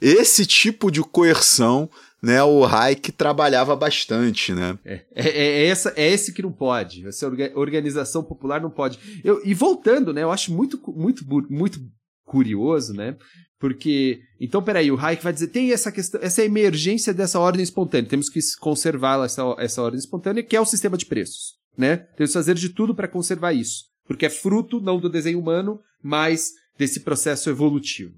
[0.00, 1.90] de, esse tipo de coerção
[2.22, 4.78] né, o Hayek trabalhava bastante, né?
[4.84, 7.06] É, é, é, essa, é esse que não pode.
[7.06, 8.98] Essa organização popular não pode.
[9.22, 11.80] Eu, e voltando, né, eu acho muito, muito, muito
[12.24, 13.16] curioso, né?
[13.58, 18.08] Porque, então, peraí, o Hayek vai dizer, tem essa questão, essa emergência dessa ordem espontânea,
[18.08, 21.96] temos que conservar essa, essa ordem espontânea, que é o sistema de preços, né?
[22.16, 25.80] Temos que fazer de tudo para conservar isso, porque é fruto não do desenho humano,
[26.02, 28.14] mas desse processo evolutivo.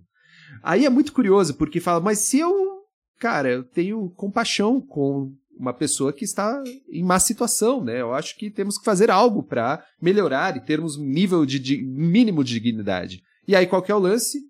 [0.62, 2.77] Aí é muito curioso, porque fala, mas se eu
[3.18, 8.00] cara, eu tenho compaixão com uma pessoa que está em má situação, né?
[8.00, 11.82] Eu acho que temos que fazer algo para melhorar e termos um nível de, de,
[11.82, 13.22] mínimo de dignidade.
[13.46, 14.40] E aí qual que é o lance?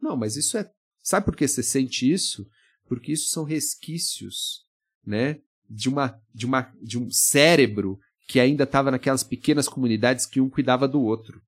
[0.00, 0.70] Não, mas isso é,
[1.02, 2.46] sabe por que você sente isso?
[2.88, 4.62] Porque isso são resquícios,
[5.06, 5.38] né?
[5.68, 10.48] De uma de uma de um cérebro que ainda estava naquelas pequenas comunidades que um
[10.48, 11.42] cuidava do outro.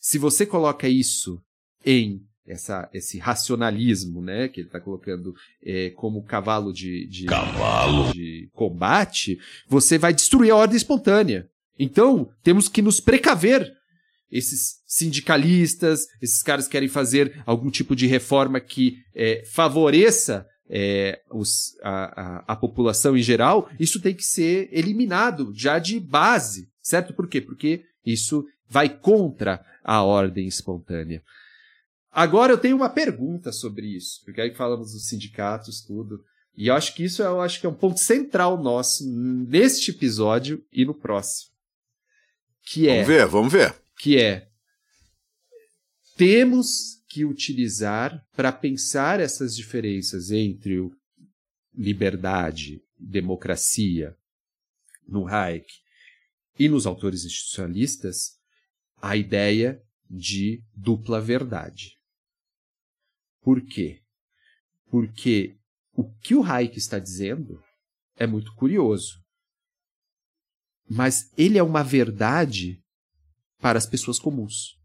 [0.00, 1.42] Se você coloca isso
[1.84, 5.34] em essa, esse racionalismo, né, que ele está colocando
[5.64, 8.12] é, como cavalo de, de, cavalo.
[8.12, 11.48] de combate, você vai destruir a ordem espontânea.
[11.78, 13.72] Então, temos que nos precaver.
[14.30, 21.76] Esses sindicalistas, esses caras querem fazer algum tipo de reforma que é, favoreça é, os,
[21.82, 27.12] a, a, a população em geral, isso tem que ser eliminado já de base, certo?
[27.12, 27.40] Por quê?
[27.40, 31.22] Porque isso vai contra a ordem espontânea.
[32.10, 36.24] Agora eu tenho uma pergunta sobre isso, porque aí falamos dos sindicatos, tudo.
[36.56, 40.64] E eu acho que isso eu acho que é um ponto central nosso neste episódio
[40.72, 41.50] e no próximo.
[42.62, 43.74] Que é, Vamos ver, vamos ver.
[43.98, 44.48] que é
[46.16, 50.94] temos que utilizar para pensar essas diferenças entre o
[51.74, 54.14] liberdade, democracia
[55.08, 55.66] no Hayek
[56.58, 58.38] e nos autores institucionalistas
[59.00, 61.99] a ideia de dupla verdade.
[63.42, 64.00] Por quê?
[64.90, 65.56] Porque
[65.92, 67.60] o que o Hayek está dizendo
[68.16, 69.20] é muito curioso.
[70.88, 72.82] Mas ele é uma verdade
[73.60, 74.76] para as pessoas comuns.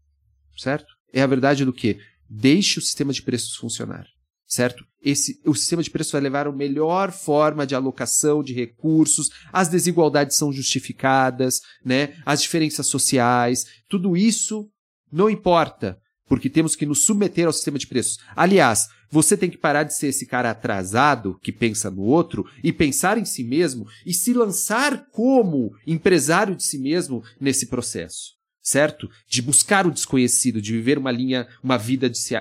[0.56, 0.86] Certo?
[1.12, 1.98] É a verdade do que?
[2.28, 4.06] Deixe o sistema de preços funcionar.
[4.46, 4.84] Certo?
[5.02, 9.68] Esse, o sistema de preços vai levar a melhor forma de alocação de recursos, as
[9.68, 12.16] desigualdades são justificadas, né?
[12.24, 14.70] as diferenças sociais, tudo isso
[15.10, 18.18] não importa, porque temos que nos submeter ao sistema de preços.
[18.34, 22.72] Aliás, você tem que parar de ser esse cara atrasado que pensa no outro e
[22.72, 29.08] pensar em si mesmo e se lançar como empresário de si mesmo nesse processo, certo?
[29.28, 32.36] De buscar o desconhecido, de viver uma linha, uma vida de se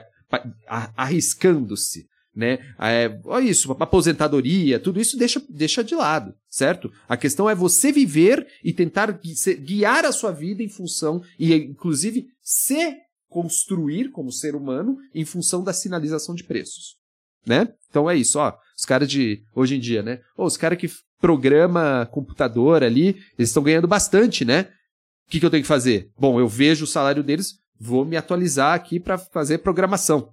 [0.97, 2.59] arriscando-se, né?
[2.79, 6.91] É, olha isso, aposentadoria, tudo isso deixa, deixa de lado, certo?
[7.07, 9.19] A questão é você viver e tentar
[9.61, 15.63] guiar a sua vida em função e inclusive se construir como ser humano em função
[15.63, 16.95] da sinalização de preços,
[17.45, 17.73] né?
[17.89, 18.53] Então é isso, ó.
[18.77, 20.21] Os caras de hoje em dia, né?
[20.37, 24.69] Ô, os caras que programa computador ali, eles estão ganhando bastante, né?
[25.27, 26.09] O que, que eu tenho que fazer?
[26.19, 30.29] Bom, eu vejo o salário deles, vou me atualizar aqui para fazer programação,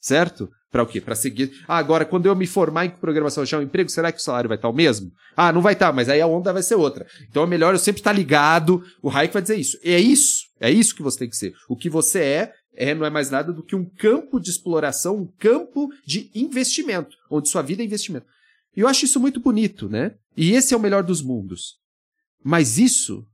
[0.00, 0.48] certo?
[0.70, 1.00] Para o quê?
[1.00, 1.52] Para seguir.
[1.66, 4.48] Ah, agora, quando eu me formar em programação, achar um emprego, será que o salário
[4.48, 5.10] vai estar o mesmo?
[5.36, 7.06] Ah, não vai estar, mas aí a onda vai ser outra.
[7.28, 8.82] Então é melhor eu sempre estar ligado.
[9.02, 9.78] O Hayek vai dizer isso.
[9.82, 10.45] E é isso.
[10.60, 11.54] É isso que você tem que ser.
[11.68, 15.16] O que você é, é não é mais nada do que um campo de exploração,
[15.16, 18.26] um campo de investimento, onde sua vida é investimento.
[18.76, 20.14] E eu acho isso muito bonito, né?
[20.36, 21.78] E esse é o melhor dos mundos.
[22.44, 23.26] Mas isso,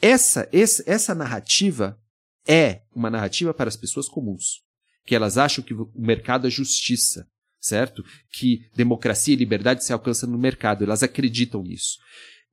[0.00, 1.98] essa, essa narrativa
[2.46, 4.62] é uma narrativa para as pessoas comuns.
[5.04, 7.28] Que elas acham que o mercado é justiça,
[7.60, 8.04] certo?
[8.32, 10.84] Que democracia e liberdade se alcançam no mercado.
[10.84, 11.98] Elas acreditam nisso.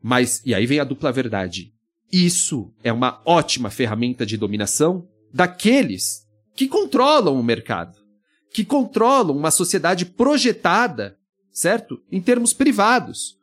[0.02, 1.72] Mas, e aí vem a dupla verdade.
[2.12, 7.98] Isso é uma ótima ferramenta de dominação daqueles que controlam o mercado,
[8.54, 11.16] que controlam uma sociedade projetada,
[11.52, 12.02] certo?
[12.12, 13.38] Em termos privados,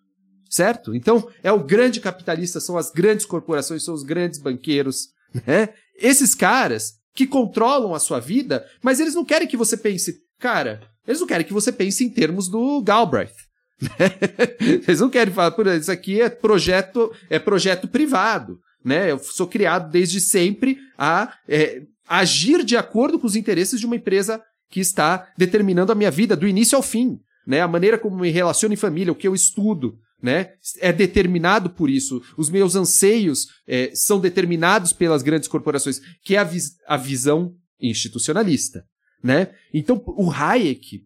[0.50, 0.94] certo?
[0.94, 5.08] Então, é o grande capitalista, são as grandes corporações, são os grandes banqueiros,
[5.46, 5.70] né?
[5.96, 10.80] Esses caras que controlam a sua vida, mas eles não querem que você pense, cara,
[11.06, 13.47] eles não querem que você pense em termos do Galbraith.
[14.60, 19.10] Eles não querem falar, por isso aqui é projeto, é projeto privado, né?
[19.10, 23.96] Eu sou criado desde sempre a é, agir de acordo com os interesses de uma
[23.96, 27.60] empresa que está determinando a minha vida do início ao fim, né?
[27.60, 30.50] A maneira como me relaciono em família, o que eu estudo, né?
[30.80, 32.20] É determinado por isso.
[32.36, 37.54] Os meus anseios é, são determinados pelas grandes corporações, que é a, vis a visão
[37.80, 38.84] institucionalista,
[39.22, 39.52] né?
[39.72, 41.04] Então, o Hayek,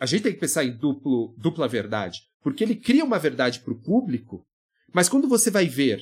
[0.00, 3.72] a gente tem que pensar em duplo, dupla verdade, porque ele cria uma verdade para
[3.72, 4.44] o público,
[4.92, 6.00] mas quando você vai ver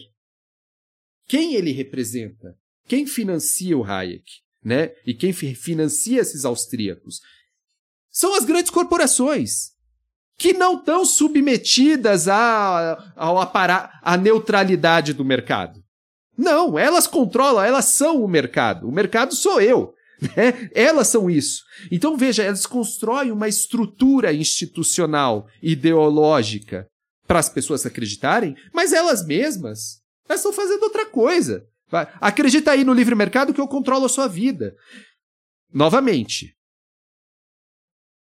[1.26, 2.54] quem ele representa,
[2.86, 4.24] quem financia o Hayek,
[4.64, 4.92] né?
[5.04, 7.20] E quem fi- financia esses austríacos,
[8.10, 9.72] são as grandes corporações
[10.38, 15.82] que não estão submetidas a, apara- à neutralidade do mercado.
[16.36, 18.86] Não, elas controlam, elas são o mercado.
[18.86, 19.94] O mercado sou eu.
[20.20, 20.70] Né?
[20.74, 21.62] Elas são isso.
[21.90, 26.86] Então, veja, elas constroem uma estrutura institucional, ideológica,
[27.26, 31.64] para as pessoas acreditarem, mas elas mesmas elas estão fazendo outra coisa.
[32.20, 34.74] Acredita aí no livre mercado que eu controlo a sua vida.
[35.72, 36.54] Novamente.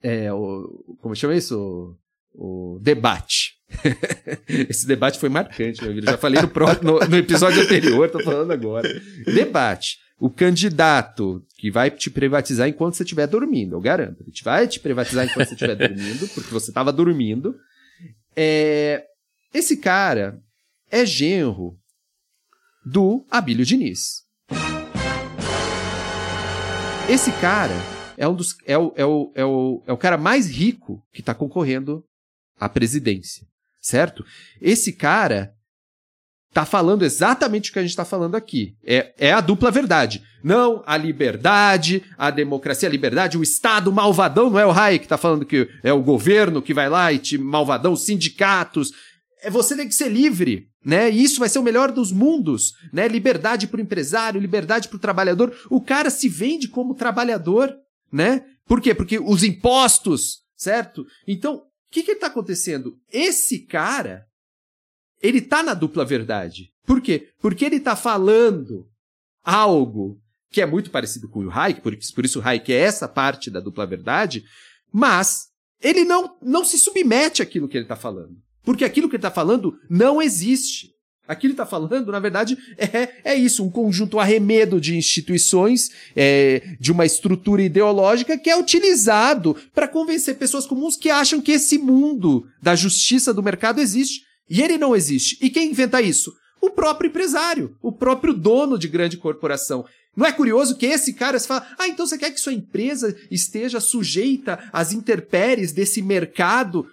[0.02, 1.98] É, o, como chama isso?
[2.34, 3.54] O, o debate.
[4.70, 6.06] Esse debate foi marcante, meu filho.
[6.06, 6.50] Já falei no,
[7.00, 8.88] no- no episódio anterior, tô falando agora.
[9.26, 9.98] Debate.
[10.20, 14.22] O candidato que vai te privatizar enquanto você estiver dormindo, eu garanto.
[14.22, 17.56] Ele vai te privatizar enquanto você estiver dormindo, porque você estava dormindo.
[18.36, 19.06] É,
[19.54, 20.38] esse cara
[20.92, 21.80] é genro
[22.86, 24.24] do Abílio Diniz.
[27.08, 27.74] Esse cara
[28.18, 31.22] é um dos é o, é o, é o, é o cara mais rico que
[31.22, 32.04] está concorrendo
[32.60, 33.48] à presidência,
[33.82, 34.26] certo?
[34.60, 35.56] Esse cara
[36.54, 38.74] tá falando exatamente o que a gente está falando aqui.
[38.84, 40.22] É, é a dupla verdade.
[40.44, 45.10] Não a liberdade, a democracia, a liberdade, o Estado malvadão, não é o Hayek que
[45.10, 48.92] tá falando que é o governo que vai lá e te malvadão, os sindicatos.
[49.44, 51.10] É, você tem que ser livre, né?
[51.12, 53.08] E isso vai ser o melhor dos mundos, né?
[53.08, 55.54] Liberdade para o empresário, liberdade para o trabalhador.
[55.70, 57.76] O cara se vende como trabalhador,
[58.12, 58.44] né?
[58.66, 58.94] Por quê?
[58.96, 61.06] Porque os impostos, certo?
[61.28, 62.96] Então, O que, que está acontecendo?
[63.12, 64.26] Esse cara,
[65.22, 66.72] ele tá na dupla verdade.
[66.86, 67.30] Por quê?
[67.42, 68.88] Porque ele está falando
[69.44, 70.20] algo
[70.52, 73.52] que é muito parecido com o Hayek, por, por isso o Hayek é essa parte
[73.52, 74.44] da dupla verdade,
[74.92, 75.50] mas
[75.82, 78.36] ele não, não se submete àquilo que ele está falando.
[78.64, 80.90] Porque aquilo que ele está falando não existe.
[81.28, 85.92] Aquilo que ele está falando, na verdade, é, é isso, um conjunto arremedo de instituições,
[86.16, 91.52] é, de uma estrutura ideológica que é utilizado para convencer pessoas comuns que acham que
[91.52, 94.24] esse mundo da justiça do mercado existe.
[94.50, 95.38] E ele não existe.
[95.42, 96.34] E quem inventa isso?
[96.62, 99.86] O próprio empresário, o próprio dono de grande corporação.
[100.16, 103.16] Não é curioso que esse cara se fala, ah, então você quer que sua empresa
[103.32, 106.86] esteja sujeita às intempéries desse mercado?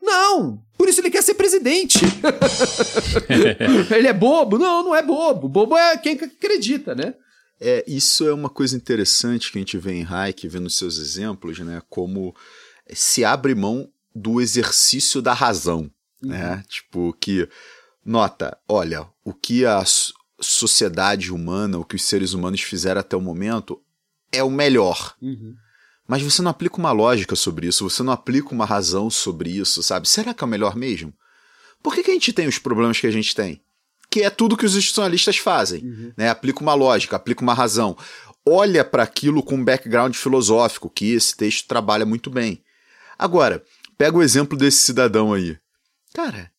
[0.00, 0.62] Não!
[0.78, 1.98] Por isso ele quer ser presidente.
[3.94, 4.58] ele é bobo?
[4.58, 5.48] Não, não é bobo.
[5.48, 7.14] Bobo é quem acredita, né?
[7.60, 11.58] É, isso é uma coisa interessante que a gente vê em Hayek, vendo seus exemplos,
[11.58, 11.82] né?
[11.90, 12.34] Como
[12.94, 15.90] se abre mão do exercício da razão?
[16.22, 16.30] Uhum.
[16.30, 16.64] né?
[16.68, 17.48] Tipo, que,
[18.04, 19.82] nota, olha, o que a
[20.40, 23.80] sociedade humana, o que os seres humanos fizeram até o momento
[24.32, 25.14] é o melhor.
[25.20, 25.54] Uhum.
[26.06, 29.82] Mas você não aplica uma lógica sobre isso, você não aplica uma razão sobre isso,
[29.82, 30.08] sabe?
[30.08, 31.14] Será que é o melhor mesmo?
[31.82, 33.62] Por que, que a gente tem os problemas que a gente tem?
[34.10, 35.84] Que é tudo que os institucionalistas fazem.
[35.84, 36.12] Uhum.
[36.16, 36.28] Né?
[36.28, 37.96] Aplica uma lógica, aplica uma razão.
[38.44, 42.62] Olha para aquilo com um background filosófico, que esse texto trabalha muito bem.
[43.18, 43.62] Agora,
[43.96, 45.56] pega o exemplo desse cidadão aí.
[46.14, 46.50] Cara,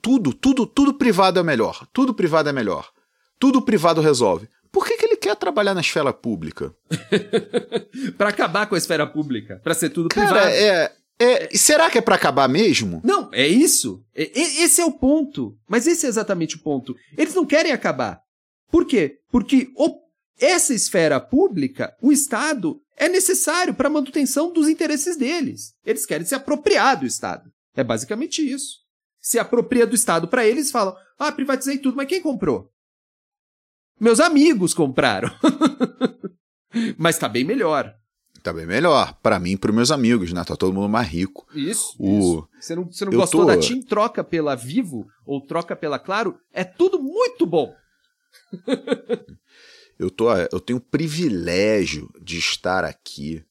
[0.00, 1.86] tudo, tudo, tudo privado é melhor.
[1.92, 2.90] Tudo privado é melhor.
[3.38, 4.48] Tudo privado resolve.
[4.70, 6.74] Por que, que ele quer trabalhar na esfera pública?
[8.18, 10.54] para acabar com a esfera pública, para ser tudo Cara, privado.
[10.54, 13.00] É, é, será que é para acabar mesmo?
[13.02, 14.04] Não, é isso.
[14.14, 15.56] É, esse é o ponto.
[15.68, 16.94] Mas esse é exatamente o ponto.
[17.16, 18.20] Eles não querem acabar.
[18.70, 19.18] Por quê?
[19.30, 19.98] Porque o,
[20.38, 25.72] essa esfera pública, o Estado, é necessário para a manutenção dos interesses deles.
[25.84, 27.50] Eles querem se apropriar do Estado.
[27.76, 28.78] É basicamente isso.
[29.20, 32.72] Se apropria do Estado para eles, falam: ah, privatizei tudo, mas quem comprou?
[34.00, 35.30] Meus amigos compraram.
[36.98, 37.94] Mas tá bem melhor.
[38.42, 39.14] Tá bem melhor.
[39.22, 40.44] para mim e pros meus amigos, né?
[40.44, 41.46] Tá todo mundo mais rico.
[41.54, 41.96] Isso.
[41.98, 42.18] O...
[42.18, 42.48] isso.
[42.60, 43.46] Você não, você não gostou tô...
[43.46, 46.38] da TIM troca pela Vivo ou troca pela Claro?
[46.52, 47.74] É tudo muito bom.
[49.98, 53.42] eu, tô, eu tenho o privilégio de estar aqui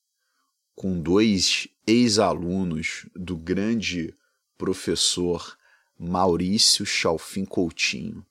[0.76, 4.14] com dois ex-alunos do grande
[4.58, 5.58] professor
[5.98, 8.26] Maurício Chalfin Coutinho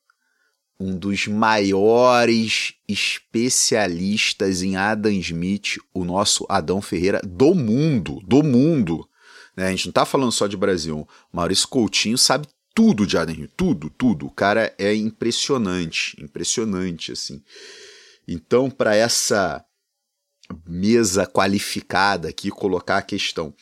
[0.78, 9.08] um dos maiores especialistas em Adam Smith, o nosso Adão Ferreira, do mundo, do mundo.
[9.56, 9.68] Né?
[9.68, 11.08] A gente não está falando só de Brasil.
[11.32, 14.26] Maurício Coutinho sabe tudo de Adam Smith, tudo, tudo.
[14.26, 17.40] O cara é impressionante, impressionante, assim.
[18.26, 19.64] Então, para essa
[20.66, 23.54] mesa qualificada aqui, colocar a questão.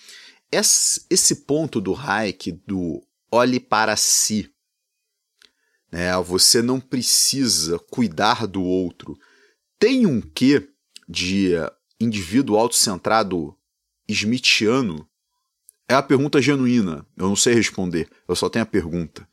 [0.51, 4.53] Esse ponto do Hayek, do olhe para si,
[5.91, 6.17] né?
[6.23, 9.17] Você não precisa cuidar do outro.
[9.79, 10.69] Tem um quê
[11.07, 11.53] de
[12.01, 13.55] indivíduo autocentrado
[14.09, 15.07] smithiano?
[15.89, 17.07] É a pergunta genuína.
[17.17, 18.09] Eu não sei responder.
[18.27, 19.29] Eu só tenho a pergunta.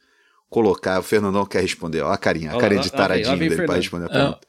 [0.49, 2.01] Colocar, o Fernandão quer responder.
[2.01, 4.47] Olha a carinha, a carinha de taradinho dele para responder a pergunta.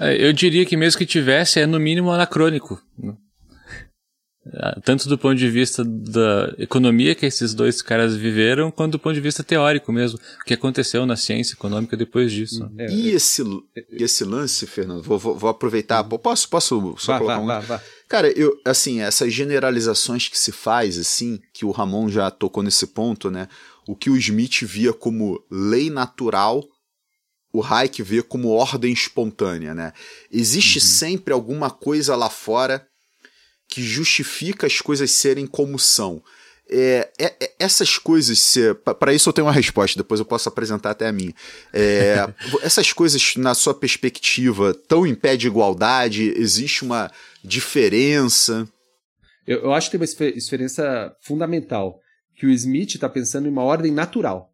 [0.00, 2.80] É, eu diria que mesmo que tivesse, é no mínimo anacrônico.
[4.54, 8.98] Ah, tanto do ponto de vista da economia que esses dois caras viveram, quanto do
[8.98, 12.68] ponto de vista teórico mesmo, o que aconteceu na ciência econômica depois disso.
[12.78, 13.42] É, e esse,
[13.90, 17.46] esse lance, Fernando, vou, vou, vou aproveitar, posso, posso só vá, colocar vá, um...
[17.46, 17.82] Vá, vá.
[18.08, 22.86] Cara, eu, assim, essas generalizações que se faz, assim, que o Ramon já tocou nesse
[22.86, 23.46] ponto, né,
[23.86, 26.64] o que o Smith via como lei natural,
[27.52, 29.92] o Hayek vê como ordem espontânea, né?
[30.30, 30.84] Existe uhum.
[30.84, 32.86] sempre alguma coisa lá fora
[33.68, 36.22] que justifica as coisas serem como são.
[36.72, 38.54] É, é, é essas coisas,
[38.98, 41.34] para isso eu tenho uma resposta, depois eu posso apresentar até a minha.
[41.72, 42.32] É,
[42.62, 46.32] essas coisas, na sua perspectiva, tão em pé de igualdade?
[46.36, 47.10] Existe uma
[47.42, 48.68] diferença?
[49.46, 52.00] Eu, eu acho que tem uma diferença fundamental,
[52.36, 54.49] que o Smith está pensando em uma ordem natural,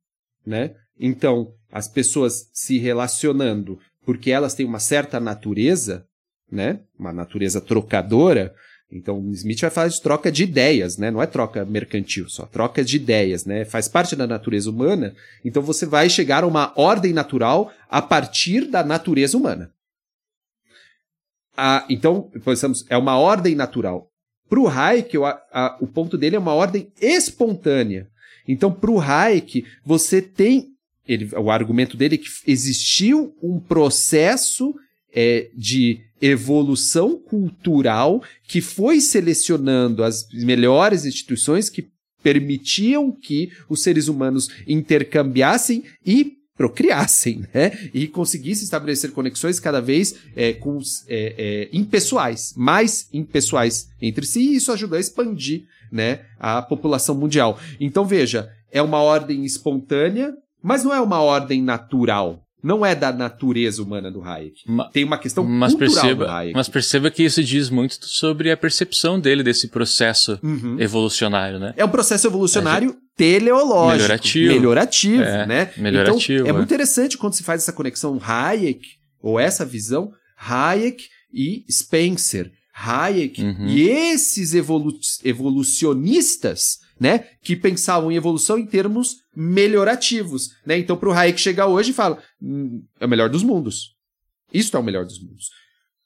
[0.46, 0.74] né?
[0.98, 6.06] Então, as pessoas se relacionando porque elas têm uma certa natureza,
[6.50, 6.80] né?
[6.98, 8.54] Uma natureza trocadora,
[8.90, 11.10] então, Smith vai falar de troca de ideias, né?
[11.10, 13.64] Não é troca mercantil, só troca de ideias, né?
[13.64, 15.14] Faz parte da natureza humana.
[15.44, 19.72] Então, você vai chegar a uma ordem natural a partir da natureza humana.
[21.56, 24.08] Ah, então, pensamos, é uma ordem natural.
[24.48, 28.08] Para o Hayek, o, ponto dele é uma ordem espontânea.
[28.46, 30.68] Então, para o Hayek, você tem.
[31.06, 34.74] Ele, o argumento dele é que existiu um processo
[35.14, 41.88] é, de evolução cultural que foi selecionando as melhores instituições que
[42.22, 47.90] permitiam que os seres humanos intercambiassem e procriassem, né?
[47.92, 54.40] E conseguissem estabelecer conexões cada vez é, com, é, é, impessoais, mais impessoais entre si,
[54.40, 57.58] e isso ajudou a expandir né, a população mundial.
[57.80, 60.32] Então veja, é uma ordem espontânea,
[60.62, 62.42] mas não é uma ordem natural.
[62.62, 64.62] Não é da natureza humana do Hayek.
[64.66, 66.54] Ma, Tem uma questão mas cultural perceba, do Hayek.
[66.54, 70.76] Mas perceba que isso diz muito sobre a percepção dele desse processo uhum.
[70.80, 71.74] evolucionário, né?
[71.76, 73.00] É um processo evolucionário gente...
[73.16, 74.02] teleológico.
[74.02, 74.52] Melhorativo.
[74.52, 75.70] Melhorativo, é, né?
[75.76, 76.40] Melhorativo.
[76.40, 78.84] Então, é, é muito interessante quando se faz essa conexão Hayek,
[79.22, 82.50] ou essa visão, Hayek e Spencer.
[82.78, 83.66] Hayek uhum.
[83.68, 84.92] e esses evolu
[85.24, 90.78] evolucionistas né, que pensavam em evolução em termos melhorativos, né?
[90.78, 93.94] Então, para o Hayek chegar hoje e fala, hum, é o melhor dos mundos.
[94.52, 95.50] Isso é o melhor dos mundos.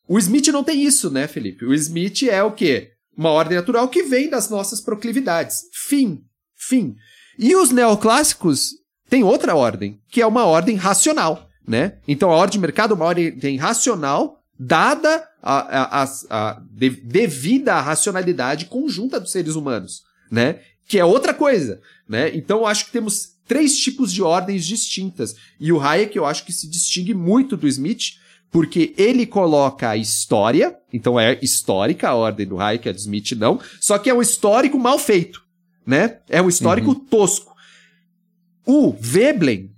[0.09, 1.65] O Smith não tem isso, né, Felipe?
[1.65, 2.93] O Smith é o quê?
[3.17, 5.63] Uma ordem natural que vem das nossas proclividades.
[5.73, 6.25] Fim.
[6.57, 6.97] Fim.
[7.39, 8.71] E os neoclássicos
[9.09, 11.99] têm outra ordem, que é uma ordem racional, né?
[12.07, 17.69] Então, a ordem de mercado é uma ordem racional dada a, a, a, a devido
[17.69, 20.61] à racionalidade conjunta dos seres humanos, né?
[20.91, 22.35] que é outra coisa, né?
[22.35, 25.37] Então eu acho que temos três tipos de ordens distintas.
[25.61, 28.17] E o Hayek eu acho que se distingue muito do Smith,
[28.51, 33.31] porque ele coloca a história, então é histórica a ordem do Hayek, a do Smith
[33.37, 35.41] não, só que é um histórico mal feito,
[35.87, 36.19] né?
[36.29, 37.05] É um histórico uhum.
[37.05, 37.55] tosco.
[38.67, 39.71] O Veblen,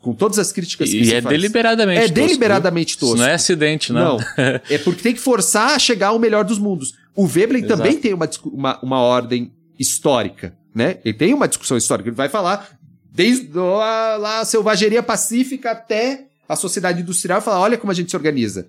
[0.00, 3.14] com todas as críticas que e se é faz, deliberadamente é tosco, deliberadamente tosco.
[3.14, 4.16] Isso não é acidente, não.
[4.16, 4.24] Não,
[4.68, 6.94] é porque tem que forçar a chegar ao melhor dos mundos.
[7.14, 10.98] O Veblen também tem uma, uma, uma ordem histórica, né?
[11.04, 12.78] Ele tem uma discussão histórica, ele vai falar
[13.10, 18.10] desde a, lá, a selvageria pacífica até a sociedade industrial, falar, olha como a gente
[18.10, 18.68] se organiza.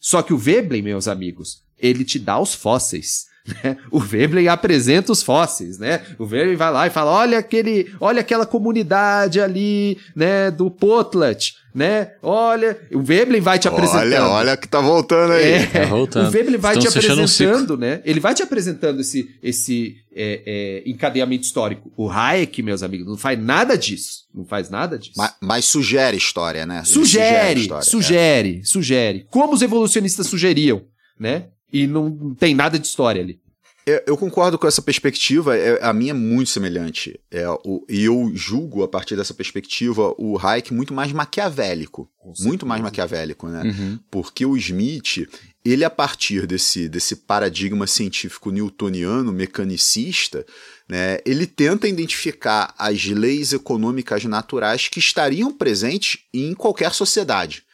[0.00, 3.26] Só que o Veblen, meus amigos, ele te dá os fósseis.
[3.46, 3.76] Né?
[3.90, 6.02] O Veblen apresenta os fósseis, né?
[6.18, 11.52] O Veblen vai lá e fala: olha aquele, olha aquela comunidade ali, né, do Potlat,
[11.74, 12.12] né?
[12.22, 14.12] Olha, o Veblen vai te apresentando.
[14.12, 15.52] Olha, olha que tá voltando aí.
[15.52, 16.28] É, tá voltando.
[16.28, 18.00] O Veblen vai Estão te apresentando, um né?
[18.04, 20.42] Ele vai te apresentando esse, esse é,
[20.84, 21.90] é, encadeamento histórico.
[21.96, 24.24] O Hayek, meus amigos, não faz nada disso.
[24.34, 25.14] Não faz nada disso.
[25.16, 26.84] Mas, mas sugere história, né?
[26.84, 28.64] Sugere, história, sugere, é.
[28.64, 29.26] sugere.
[29.30, 30.82] Como os evolucionistas sugeriam,
[31.18, 31.46] né?
[31.72, 33.40] E não tem nada de história ali.
[33.84, 37.18] É, eu concordo com essa perspectiva, é, a minha é muito semelhante.
[37.30, 42.08] É, o, e eu julgo, a partir dessa perspectiva, o Hayek muito mais maquiavélico.
[42.40, 43.62] Muito mais maquiavélico, né?
[43.64, 43.98] Uhum.
[44.08, 45.28] Porque o Smith,
[45.64, 50.46] ele, a partir desse, desse paradigma científico newtoniano, mecanicista,
[50.88, 57.64] né, ele tenta identificar as leis econômicas naturais que estariam presentes em qualquer sociedade.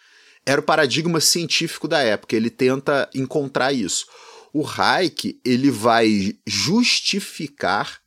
[0.47, 4.07] Era o paradigma científico da época, ele tenta encontrar isso
[4.53, 8.01] o Hayek ele vai justificar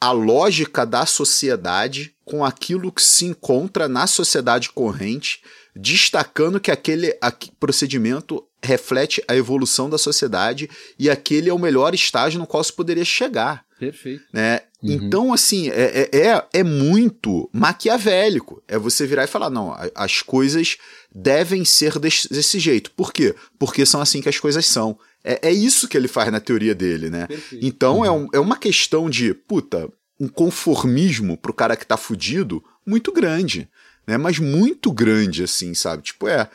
[0.00, 5.42] a lógica da sociedade com aquilo que se encontra na sociedade corrente,
[5.74, 7.18] destacando que aquele
[7.58, 12.72] procedimento reflete a evolução da sociedade e aquele é o melhor estágio no qual se
[12.72, 13.64] poderia chegar.
[13.78, 14.24] Perfeito.
[14.32, 14.62] Né?
[14.82, 14.92] Uhum.
[14.92, 18.62] Então, assim, é, é, é, é muito maquiavélico.
[18.68, 20.76] É você virar e falar: não, as coisas
[21.12, 22.90] devem ser desse, desse jeito.
[22.92, 23.34] Por quê?
[23.58, 24.98] Porque são assim que as coisas são.
[25.24, 27.26] É, é isso que ele faz na teoria dele, né?
[27.26, 27.66] Perfeito.
[27.66, 28.16] Então é uhum.
[28.16, 33.12] é, um, é uma questão de, puta, um conformismo pro cara que tá fudido muito
[33.12, 33.68] grande,
[34.06, 34.16] né?
[34.16, 36.04] Mas muito grande, assim, sabe?
[36.04, 36.48] Tipo, é,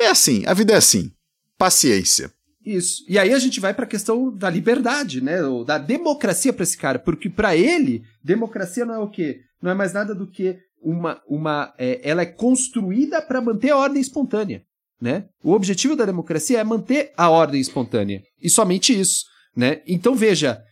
[0.00, 1.12] é assim, a vida é assim.
[1.56, 2.32] Paciência.
[2.68, 3.02] Isso.
[3.08, 5.42] E aí a gente vai para a questão da liberdade, né?
[5.42, 9.40] Ou da democracia para esse cara, porque para ele democracia não é o quê?
[9.62, 13.76] Não é mais nada do que uma uma é, ela é construída para manter a
[13.78, 14.62] ordem espontânea.
[15.00, 15.24] Né?
[15.42, 18.22] O objetivo da democracia é manter a ordem espontânea.
[18.42, 19.24] E somente isso.
[19.56, 19.80] Né?
[19.86, 20.62] Então veja.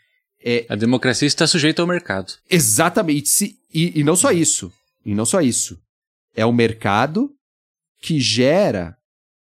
[0.45, 0.67] É...
[0.69, 2.35] A democracia está sujeita ao mercado.
[2.51, 3.57] Exatamente.
[3.73, 4.71] E, e não só isso.
[5.03, 5.79] E não só isso.
[6.35, 7.31] É o mercado
[8.03, 8.97] que gera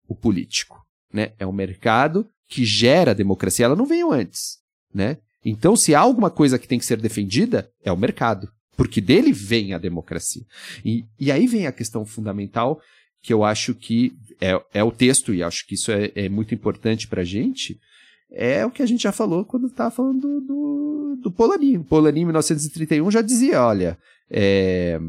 [0.07, 0.81] o político.
[1.13, 1.33] Né?
[1.39, 3.65] É o mercado que gera a democracia.
[3.65, 4.59] Ela não veio antes.
[4.93, 5.19] Né?
[5.45, 8.49] Então, se há alguma coisa que tem que ser defendida, é o mercado.
[8.77, 10.43] Porque dele vem a democracia.
[10.85, 12.81] E, e aí vem a questão fundamental
[13.23, 16.55] que eu acho que é, é o texto, e acho que isso é, é muito
[16.55, 17.81] importante para a gente,
[18.31, 21.79] é o que a gente já falou quando estava falando do, do, do Polanyi.
[21.79, 25.01] O Polanyi, em 1931, já dizia, olha, é,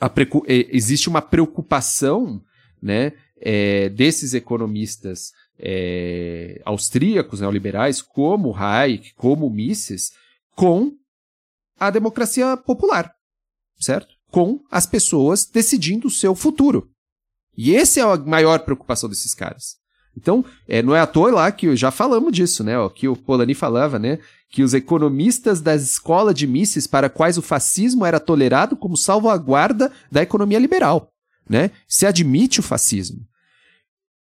[0.00, 2.42] é, existe uma preocupação
[2.82, 10.10] né, é, desses economistas é, austríacos, neoliberais, como Hayek, como Mises,
[10.56, 10.92] com
[11.78, 13.12] a democracia popular,
[13.78, 14.14] certo?
[14.32, 16.88] com as pessoas decidindo o seu futuro.
[17.56, 19.76] E essa é a maior preocupação desses caras.
[20.16, 22.78] Então, é, não é à toa lá que já falamos disso, né?
[22.78, 24.18] Ó, que o Polanyi falava, né?
[24.50, 29.92] Que os economistas da escola de Mises para quais o fascismo era tolerado como salvaguarda
[30.10, 31.08] da economia liberal,
[31.48, 31.70] né?
[31.86, 33.20] Se admite o fascismo.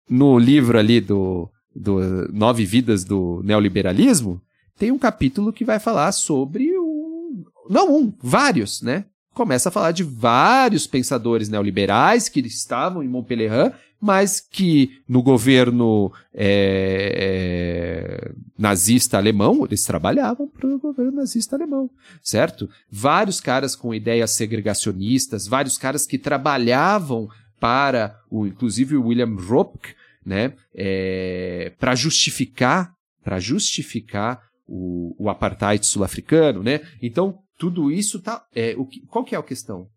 [0.10, 2.00] No livro ali do, do
[2.32, 4.42] Nove Vidas do Neoliberalismo,
[4.78, 7.44] tem um capítulo que vai falar sobre um.
[7.70, 9.06] Não um, vários, né?
[9.34, 16.12] Começa a falar de vários pensadores neoliberais que estavam em Montpellier, mas que no governo
[16.34, 21.90] é, é, nazista alemão, eles trabalhavam para o governo nazista alemão,
[22.22, 22.70] certo?
[22.90, 27.28] Vários caras com ideias segregacionistas, vários caras que trabalhavam
[27.66, 32.94] para, o, inclusive o William Ropke, né, é, para justificar,
[33.24, 36.88] para justificar o, o apartheid sul-africano, né?
[37.02, 39.90] Então tudo isso tá, é, o que, qual que é a questão?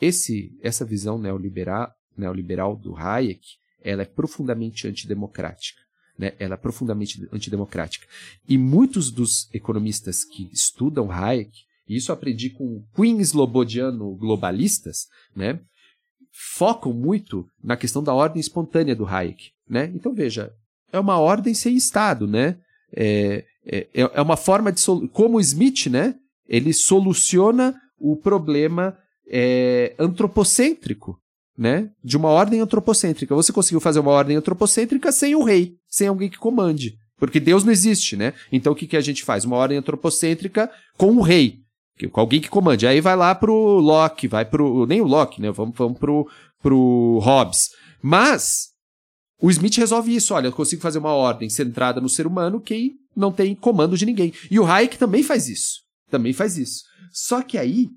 [0.00, 3.46] Esse, essa visão neoliberal, neoliberal do Hayek,
[3.80, 5.80] ela é profundamente antidemocrática.
[6.18, 6.32] Né?
[6.40, 8.04] Ela é profundamente antidemocrática.
[8.48, 11.52] E muitos dos economistas que estudam Hayek,
[11.88, 15.06] e isso aprendi com Queen Slobodiano globalistas,
[15.36, 15.60] né?
[16.34, 19.50] Focam muito na questão da ordem espontânea do Hayek.
[19.68, 19.90] Né?
[19.94, 20.52] Então, veja,
[20.92, 22.56] é uma ordem sem Estado, né?
[22.94, 24.82] É, é, é uma forma de...
[25.12, 26.14] Como Smith, né?
[26.46, 28.96] Ele soluciona o problema
[29.28, 31.18] é, antropocêntrico,
[31.56, 31.90] né?
[32.02, 33.34] De uma ordem antropocêntrica.
[33.34, 36.96] Você conseguiu fazer uma ordem antropocêntrica sem o rei, sem alguém que comande.
[37.16, 38.34] Porque Deus não existe, né?
[38.52, 39.44] Então o que, que a gente faz?
[39.44, 41.63] Uma ordem antropocêntrica com o rei,
[42.12, 42.86] alguém que comande.
[42.86, 44.86] Aí vai lá pro Locke, vai pro.
[44.86, 45.50] Nem o Locke, né?
[45.50, 46.28] Vamos, vamos pro,
[46.60, 47.70] pro Hobbes.
[48.02, 48.70] Mas
[49.40, 50.34] o Smith resolve isso.
[50.34, 54.06] Olha, eu consigo fazer uma ordem centrada no ser humano que não tem comando de
[54.06, 54.32] ninguém.
[54.50, 55.82] E o Hayek também faz isso.
[56.10, 56.84] Também faz isso.
[57.12, 57.88] Só que aí,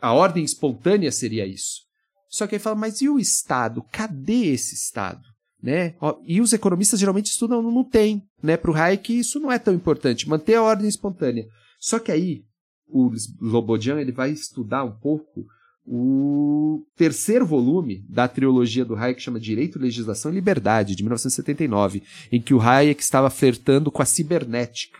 [0.00, 1.86] a ordem espontânea seria isso.
[2.28, 3.82] Só que aí fala, mas e o Estado?
[3.90, 5.22] Cadê esse Estado?
[5.62, 5.94] Né?
[6.24, 8.22] E os economistas geralmente estudam, não, não tem.
[8.42, 8.56] Né?
[8.56, 11.46] Para o Hayek, isso não é tão importante, manter a ordem espontânea.
[11.80, 12.42] Só que aí,
[12.88, 13.10] o
[13.40, 15.46] Lobodian ele vai estudar um pouco
[15.86, 22.02] o terceiro volume da trilogia do Hayek, que chama Direito, Legislação e Liberdade, de 1979,
[22.32, 24.98] em que o Hayek estava flertando com a cibernética.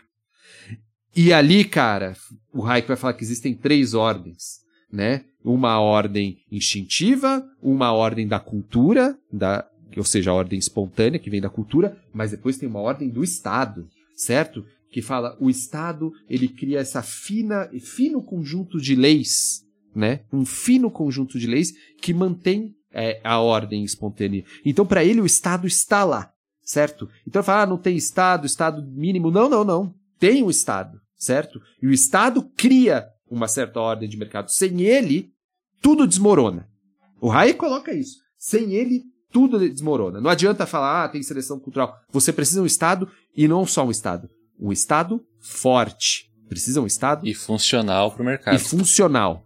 [1.13, 2.15] E ali, cara,
[2.53, 4.61] o Hayek vai falar que existem três ordens,
[4.91, 5.25] né?
[5.43, 11.41] Uma ordem instintiva, uma ordem da cultura, da, ou seja, a ordem espontânea que vem
[11.41, 14.63] da cultura, mas depois tem uma ordem do Estado, certo?
[14.91, 19.63] Que fala o Estado ele cria essa fina, fino conjunto de leis,
[19.95, 20.21] né?
[20.31, 24.43] Um fino conjunto de leis que mantém é, a ordem espontânea.
[24.65, 26.31] Então, para ele, o Estado está lá,
[26.63, 27.09] certo?
[27.27, 29.29] Então, fala, ah, não tem Estado, Estado mínimo.
[29.29, 29.93] Não, não, não.
[30.19, 31.61] Tem o Estado, certo?
[31.81, 34.49] E o Estado cria uma certa ordem de mercado.
[34.49, 35.31] Sem ele,
[35.81, 36.67] tudo desmorona.
[37.21, 38.17] O Hayek coloca isso.
[38.37, 40.21] Sem ele, tudo desmorona.
[40.21, 41.95] Não adianta falar, ah, tem seleção cultural.
[42.11, 44.29] Você precisa de um Estado e não só um Estado.
[44.59, 46.25] Um Estado forte.
[46.49, 47.27] Precisa um Estado.
[47.27, 48.55] E funcional para o mercado.
[48.55, 49.45] E funcional.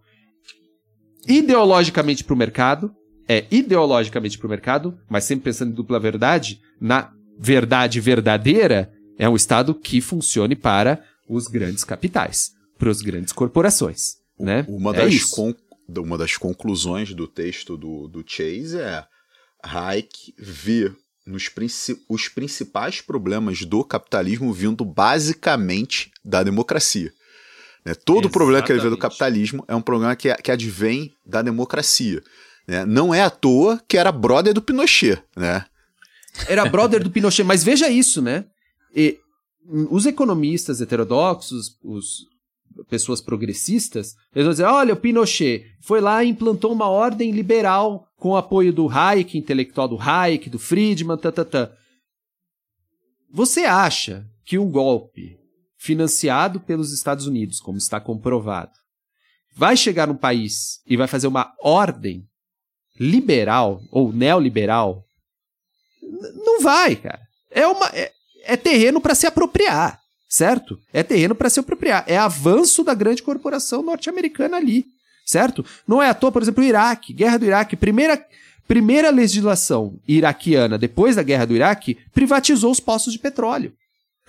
[1.26, 2.94] Ideologicamente para o mercado.
[3.28, 6.60] É ideologicamente para o mercado, mas sempre pensando em dupla verdade.
[6.80, 13.32] Na verdade verdadeira, é um Estado que funcione para os grandes capitais, para as grandes
[13.32, 14.16] corporações.
[14.38, 14.66] Né?
[14.68, 15.54] Uma, é das con-
[15.96, 19.04] uma das conclusões do texto do, do Chase é
[19.62, 20.92] Hayek vê
[21.26, 27.12] nos princi- os principais problemas do capitalismo vindo basicamente da democracia.
[27.84, 27.94] Né?
[27.94, 31.42] Todo o problema que ele vê do capitalismo é um problema que, que advém da
[31.42, 32.22] democracia.
[32.66, 32.84] Né?
[32.84, 35.22] Não é à toa que era brother do Pinochet.
[35.36, 35.64] Né?
[36.48, 38.46] Era brother do Pinochet, mas veja isso, né?
[38.94, 39.18] E
[39.90, 42.26] os economistas heterodoxos, os
[42.88, 48.06] pessoas progressistas, eles vão dizer: olha, o Pinochet foi lá e implantou uma ordem liberal
[48.16, 51.70] com o apoio do Hayek, intelectual do Hayek, do Friedman, tatatã.
[53.30, 55.38] Você acha que um golpe
[55.78, 58.72] financiado pelos Estados Unidos, como está comprovado,
[59.56, 62.24] vai chegar num país e vai fazer uma ordem
[62.98, 65.04] liberal ou neoliberal?
[66.44, 67.20] Não vai, cara.
[67.50, 67.86] É uma.
[67.88, 68.12] É,
[68.44, 70.01] é terreno para se apropriar,
[70.32, 70.78] certo?
[70.94, 72.04] É terreno para se apropriar.
[72.06, 74.86] É avanço da grande corporação norte-americana ali,
[75.26, 75.62] certo?
[75.86, 78.26] Não é à toa, por exemplo, o Iraque, guerra do Iraque, primeira
[78.66, 83.74] primeira legislação iraquiana depois da guerra do Iraque privatizou os poços de petróleo.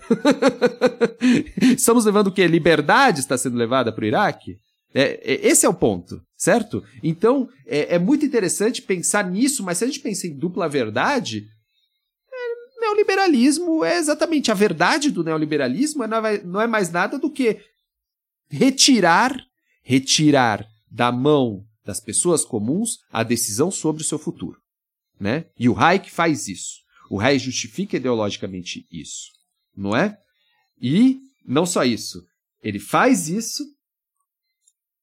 [1.78, 2.46] Estamos levando o quê?
[2.48, 4.58] Liberdade está sendo levada para o Iraque?
[4.94, 6.84] É, é, esse é o ponto, certo?
[7.02, 11.48] Então, é, é, muito interessante pensar nisso, mas se a gente pensa em dupla verdade,
[12.84, 17.60] neoliberalismo é exatamente a verdade do neoliberalismo, não é, não é mais nada do que
[18.50, 19.36] retirar,
[19.82, 24.58] retirar da mão das pessoas comuns a decisão sobre o seu futuro,
[25.20, 25.46] né?
[25.58, 26.82] E o Hayek faz isso.
[27.10, 29.32] O Hayek justifica ideologicamente isso,
[29.76, 30.18] não é?
[30.82, 32.24] E não só isso,
[32.62, 33.64] ele faz isso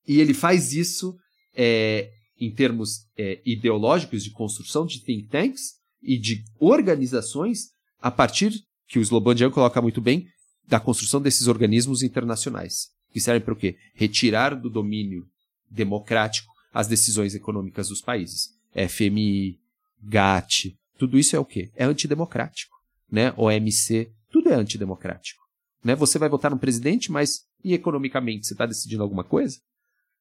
[0.06, 1.16] e ele faz isso
[1.54, 7.70] é, em termos é, ideológicos de construção de think tanks e de organizações
[8.00, 10.26] a partir, que o Slobodian coloca muito bem,
[10.66, 13.76] da construção desses organismos internacionais, que servem para o quê?
[13.94, 15.26] Retirar do domínio
[15.70, 18.50] democrático as decisões econômicas dos países.
[18.72, 19.58] FMI,
[20.00, 21.70] GATT, tudo isso é o quê?
[21.74, 22.76] É antidemocrático.
[23.10, 23.34] Né?
[23.36, 25.40] OMC, tudo é antidemocrático.
[25.82, 25.94] Né?
[25.96, 29.58] Você vai votar no presidente, mas e economicamente você está decidindo alguma coisa?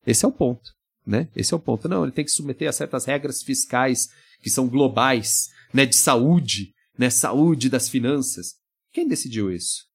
[0.06, 0.72] Esse é o ponto.
[1.06, 1.30] Né?
[1.36, 1.88] Esse é o ponto.
[1.88, 4.10] Não, ele tem que submeter a certas regras fiscais
[4.42, 5.86] que são globais, né?
[5.86, 7.10] de saúde, né?
[7.10, 8.56] saúde das finanças.
[8.92, 9.86] Quem decidiu isso?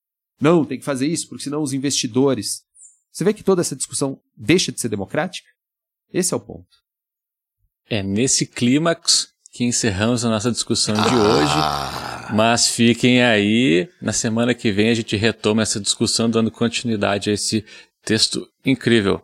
[0.40, 2.62] Não, tem que fazer isso, porque senão os investidores.
[3.10, 5.48] Você vê que toda essa discussão deixa de ser democrática?
[6.12, 6.66] Esse é o ponto.
[7.88, 12.26] É nesse clímax que encerramos a nossa discussão de ah.
[12.28, 12.34] hoje.
[12.34, 17.32] Mas fiquem aí, na semana que vem a gente retoma essa discussão, dando continuidade a
[17.32, 17.64] esse
[18.04, 19.22] texto incrível.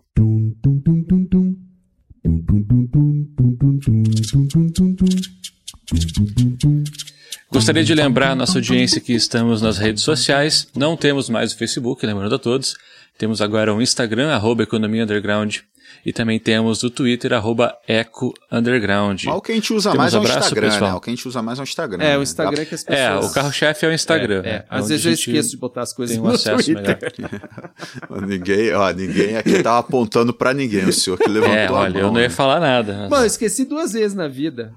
[7.50, 10.68] Gostaria de lembrar a nossa audiência que estamos nas redes sociais.
[10.74, 12.76] Não temos mais o Facebook, lembrando a todos.
[13.18, 15.58] Temos agora o Instagram, arroba Economia Underground.
[16.06, 19.24] E também temos o Twitter, arroba Eco Underground.
[19.26, 20.90] o que a gente usa temos mais é o Instagram, pessoal.
[20.92, 20.96] né?
[20.96, 22.02] O que a gente usa mais é o Instagram.
[22.04, 22.64] É, o Instagram né?
[22.64, 23.24] que as pessoas...
[23.24, 24.42] É, o carro-chefe é o Instagram.
[24.44, 24.64] É, é.
[24.70, 26.98] Às vezes eu esqueço de botar as coisas tem um no acesso Twitter.
[27.18, 28.22] melhor.
[28.26, 31.92] ninguém, ó, ninguém aqui tava apontando pra ninguém, o senhor que levantou é, olha, a
[31.92, 32.08] mão.
[32.08, 32.94] eu não ia falar nada.
[32.94, 33.10] Mas...
[33.10, 34.72] Mano, eu esqueci duas vezes na vida.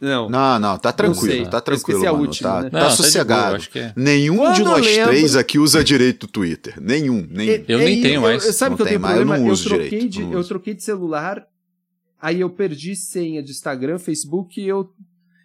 [0.00, 0.30] Não.
[0.30, 2.20] Não, não, tá tranquilo, tá tranquilo, mano.
[2.20, 2.70] Última, tá, né?
[2.70, 3.58] tá não, sossegado.
[3.58, 3.92] Tá boa, é.
[3.94, 5.08] Nenhum Quando de nós lembro...
[5.08, 6.74] três aqui usa direito do Twitter.
[6.80, 7.64] Nenhum, nenhum.
[7.68, 8.46] Eu, nem tenho mais.
[8.46, 9.44] Eu, sabe que eu tenho mais, problema?
[9.44, 11.46] Eu, eu troquei direito, de, eu troquei de celular,
[12.20, 14.90] aí eu perdi senha de Instagram, Facebook, e eu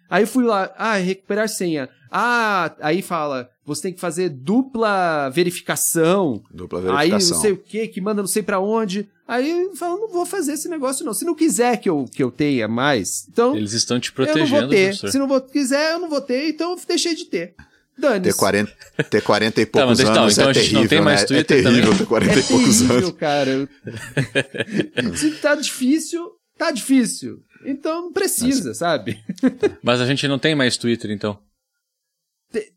[0.08, 1.88] Aí fui lá, ah, recuperar senha.
[2.10, 6.42] Ah, aí fala, você tem que fazer dupla verificação.
[6.50, 7.16] Dupla verificação.
[7.16, 9.08] Aí não sei o que, que manda não sei para onde.
[9.26, 11.12] Aí eu falo, não vou fazer esse negócio não.
[11.12, 13.56] Se não quiser que eu, que eu tenha mais, então...
[13.56, 14.84] Eles estão te protegendo, eu não vou ter.
[14.86, 15.10] Professor.
[15.10, 17.54] Se não vou, quiser, eu não vou ter, então eu deixei de ter.
[17.98, 18.72] Dane ter 40,
[19.10, 21.26] ter 40 e poucos tá, anos então, é terrível, não tem mais né?
[21.26, 21.98] Twitter é terrível também.
[21.98, 23.10] ter 40 é e poucos terrível, anos.
[23.12, 23.68] cara.
[25.16, 27.42] Se tá difícil, tá difícil.
[27.64, 28.76] Então não precisa, Mas...
[28.76, 29.18] sabe?
[29.82, 31.38] Mas a gente não tem mais Twitter, então.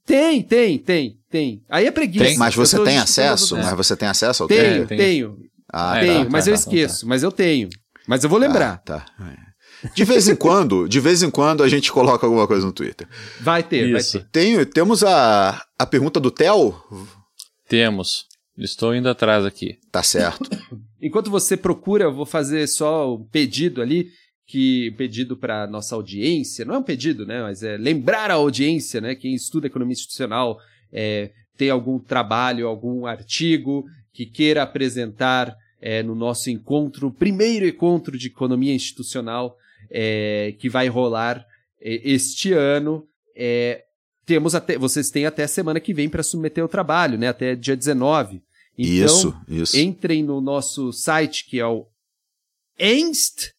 [0.05, 1.63] Tem, tem, tem, tem.
[1.69, 2.25] Aí é preguiça.
[2.25, 3.55] Tem, mas você tem acesso?
[3.55, 4.87] Mas você tem acesso ao Tenho, tenho.
[4.87, 5.37] tenho.
[5.71, 7.69] Ah, tenho, tá, mas tá, eu tá, tá, esqueço, mas eu tenho.
[8.07, 8.73] Mas eu vou lembrar.
[8.73, 9.05] Ah, tá.
[9.93, 13.07] De vez em quando, de vez em quando a gente coloca alguma coisa no Twitter.
[13.39, 14.17] Vai ter, Isso.
[14.17, 14.29] vai ter.
[14.31, 16.75] Tem, temos a, a pergunta do Theo?
[17.67, 18.25] Temos.
[18.57, 19.77] Estou indo atrás aqui.
[19.91, 20.49] Tá certo.
[21.01, 24.07] Enquanto você procura, eu vou fazer só o um pedido ali
[24.49, 28.99] que pedido para nossa audiência, não é um pedido, né, mas é lembrar a audiência,
[28.99, 30.59] né, quem estuda economia institucional,
[30.91, 38.17] é, tem algum trabalho, algum artigo que queira apresentar é, no nosso encontro, primeiro encontro
[38.17, 39.55] de economia institucional
[39.87, 41.45] é, que vai rolar
[41.79, 43.07] é, este ano.
[43.35, 43.83] É,
[44.25, 47.77] temos até, vocês têm até semana que vem para submeter o trabalho, né, até dia
[47.77, 48.41] 19.
[48.75, 49.77] Então, isso, isso.
[49.77, 51.85] entrem no nosso site que é o
[52.79, 53.51] enst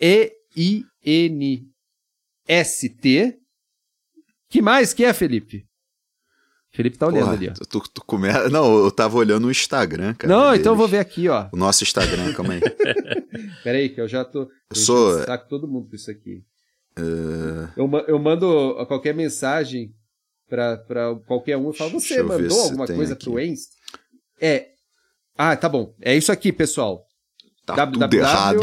[0.00, 1.66] e-I-N-S-T.
[4.48, 5.66] Que mais que é, Felipe?
[6.70, 7.52] Felipe tá olhando Porra, ali, ó.
[7.52, 8.28] Tu, tu come...
[8.50, 10.32] Não, eu tava olhando o Instagram, cara.
[10.32, 10.60] Não, deles.
[10.60, 11.48] então eu vou ver aqui, ó.
[11.52, 12.60] O nosso Instagram, calma aí.
[13.64, 14.42] Peraí, que eu já tô.
[14.42, 15.22] Eu, eu sou.
[15.24, 16.44] Saco todo mundo com isso aqui.
[16.98, 17.68] Uh...
[17.76, 19.94] Eu, eu mando qualquer mensagem
[20.48, 23.70] pra, pra qualquer um e falo, você mandou alguma coisa pro Enst?
[24.40, 24.68] É.
[25.36, 25.94] Ah, tá bom.
[26.00, 27.06] É isso aqui, pessoal.
[27.64, 28.08] Tá www.
[28.08, 28.60] tudo errado.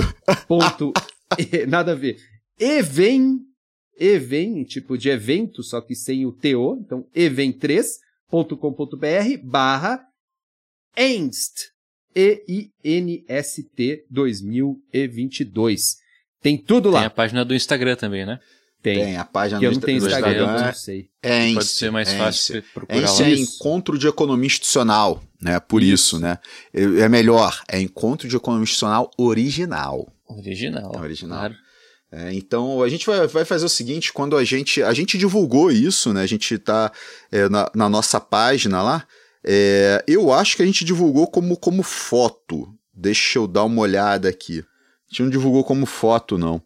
[1.67, 2.17] nada a ver.
[2.59, 3.39] Even,
[3.99, 10.05] even, tipo de evento, só que sem o TO, então even3.com.br barra
[10.95, 11.71] ENST,
[12.15, 15.97] E-I-N-S-T 2022.
[16.41, 16.99] Tem tudo lá.
[16.99, 18.39] Tem a página do Instagram também, né?
[18.83, 18.99] Tem.
[18.99, 21.09] Tem a página que do, eu não tenho Instagram, Instagram não sei.
[21.21, 23.29] É Pode ser mais fácil procurar Ence lá.
[23.29, 25.59] é encontro de economia institucional, né?
[25.59, 26.37] Por isso, isso né?
[26.73, 30.07] É, é melhor, é encontro de economia institucional original.
[30.27, 30.91] Original.
[30.99, 31.39] Original.
[31.39, 31.55] Claro.
[32.11, 35.71] É, então a gente vai, vai, fazer o seguinte, quando a gente a gente divulgou
[35.71, 36.21] isso, né?
[36.21, 36.91] A gente está
[37.31, 39.07] é, na, na, nossa página lá.
[39.43, 42.67] É, eu acho que a gente divulgou como, como foto.
[42.93, 44.59] Deixa eu dar uma olhada aqui.
[44.59, 46.61] A gente não divulgou como foto, não.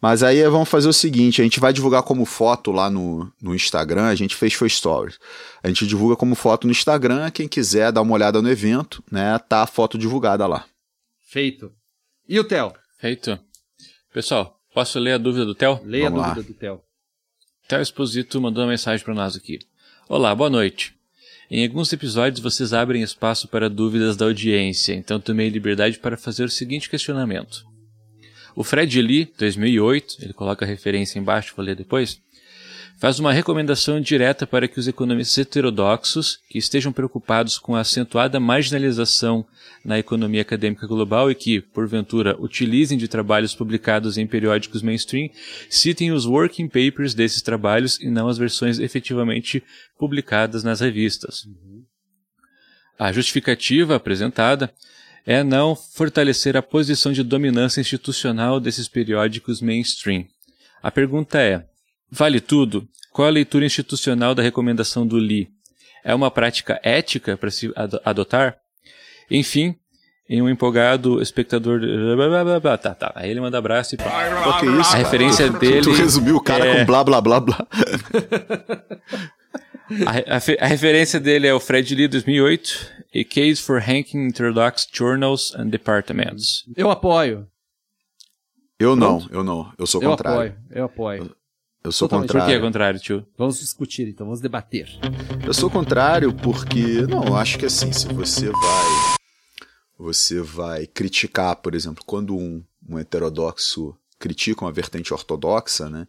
[0.00, 3.54] Mas aí vamos fazer o seguinte: a gente vai divulgar como foto lá no, no
[3.54, 4.04] Instagram.
[4.04, 5.18] A gente fez foi stories.
[5.62, 7.30] A gente divulga como foto no Instagram.
[7.30, 9.38] Quem quiser dar uma olhada no evento, né?
[9.38, 10.66] Tá a foto divulgada lá.
[11.28, 11.72] Feito.
[12.28, 12.72] E o Theo?
[12.98, 13.38] Feito.
[14.12, 15.80] Pessoal, posso ler a dúvida do Theo?
[15.84, 16.34] Leia a dúvida lá.
[16.34, 16.80] do Theo.
[17.68, 19.58] Theo Exposito mandou uma mensagem para nós aqui.
[20.08, 20.94] Olá, boa noite.
[21.50, 26.44] Em alguns episódios vocês abrem espaço para dúvidas da audiência, então tomei liberdade para fazer
[26.44, 27.64] o seguinte questionamento.
[28.56, 32.18] O Fred Lee, 2008, ele coloca a referência embaixo, vou ler depois,
[32.98, 38.40] faz uma recomendação direta para que os economistas heterodoxos, que estejam preocupados com a acentuada
[38.40, 39.44] marginalização
[39.84, 45.28] na economia acadêmica global e que, porventura, utilizem de trabalhos publicados em periódicos mainstream,
[45.68, 49.62] citem os working papers desses trabalhos e não as versões efetivamente
[49.98, 51.46] publicadas nas revistas.
[52.98, 54.72] A justificativa apresentada
[55.26, 60.24] é não fortalecer a posição de dominância institucional desses periódicos mainstream.
[60.82, 61.66] A pergunta é:
[62.10, 62.88] Vale tudo?
[63.12, 65.48] Qual a leitura institucional da recomendação do Lee?
[66.04, 67.72] É uma prática ética para se
[68.04, 68.56] adotar?
[69.28, 69.74] Enfim,
[70.28, 71.80] em um empolgado espectador.
[72.80, 73.12] Tá, tá.
[73.16, 73.98] Aí ele manda abraço e.
[73.98, 74.04] Pô,
[74.60, 75.82] que isso, a referência tu, dele.
[75.82, 76.78] Tu resumiu o cara é...
[76.78, 77.66] com blá blá blá blá.
[80.06, 84.90] a, a, a, referência dele é o Fred Lee 2008, A Case for Ranking Introduced
[84.92, 86.64] Journals and Departments.
[86.76, 87.46] Eu apoio.
[88.78, 89.72] Eu não, eu não.
[89.78, 90.52] Eu sou eu contrário.
[90.52, 91.36] Apoio, eu apoio.
[91.82, 92.28] Eu sou Totalmente.
[92.28, 92.46] contrário.
[92.46, 93.26] Por que é contrário, tio?
[93.38, 94.88] Vamos discutir, então, vamos debater.
[95.46, 99.16] Eu sou contrário porque, não, eu acho que assim, se você vai
[99.98, 106.06] você vai criticar, por exemplo, quando um, um heterodoxo critica uma vertente ortodoxa, né?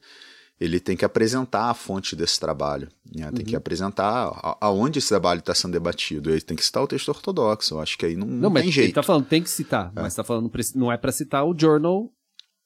[0.60, 3.30] Ele tem que apresentar a fonte desse trabalho, né?
[3.32, 3.46] tem Uhum.
[3.46, 6.32] que apresentar aonde esse trabalho está sendo debatido.
[6.32, 7.76] Ele tem que citar o texto ortodoxo.
[7.76, 8.96] Eu acho que aí não, Não, não mas tem ele jeito.
[8.96, 12.10] tá falando, tem que citar, mas tá falando, não é pra citar o journal.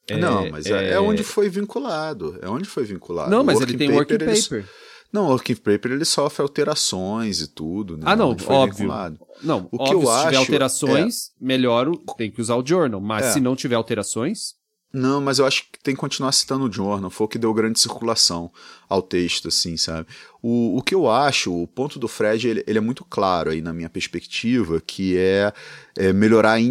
[0.07, 2.37] é- não, mas é, é onde foi vinculado.
[2.41, 3.29] É onde foi vinculado.
[3.29, 4.65] Não, O mas working ele tem working ele- paper.
[5.13, 7.97] Não, o working paper ele sofre alterações e tudo.
[7.97, 8.03] Né?
[8.05, 8.73] Ah, não, óbvio.
[8.77, 9.19] vinculado.
[9.43, 12.65] Não, O que óbvio, eu se tiver acho alterações, melhor o- tem que usar o
[12.65, 12.99] journal.
[13.01, 13.31] Mas É.
[13.33, 14.53] se não tiver alterações,
[14.93, 17.53] Não, mas eu acho que tem que continuar citando o Jordan, foi o que deu
[17.53, 18.51] grande circulação
[18.89, 20.05] ao texto, assim, sabe?
[20.41, 23.61] O, o que eu acho, o ponto do Fred, ele, ele é muito claro aí
[23.61, 25.53] na minha perspectiva, que é,
[25.97, 26.65] é melhorar é,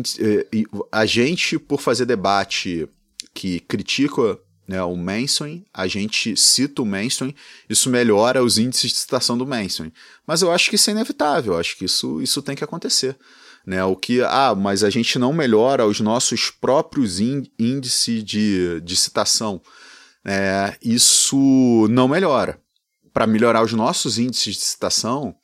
[0.92, 2.86] a gente, por fazer debate
[3.32, 7.34] que critica né, o mainstream, a gente cita o mainstream,
[7.68, 9.90] isso melhora os índices de citação do mainstream.
[10.26, 13.16] Mas eu acho que isso é inevitável, eu acho que isso, isso tem que acontecer.
[13.66, 18.80] Né, o que, ah, mas a gente não melhora os nossos próprios ín- índices de,
[18.80, 19.60] de citação.
[20.26, 22.58] É, isso não melhora.
[23.12, 25.34] Para melhorar os nossos índices de citação,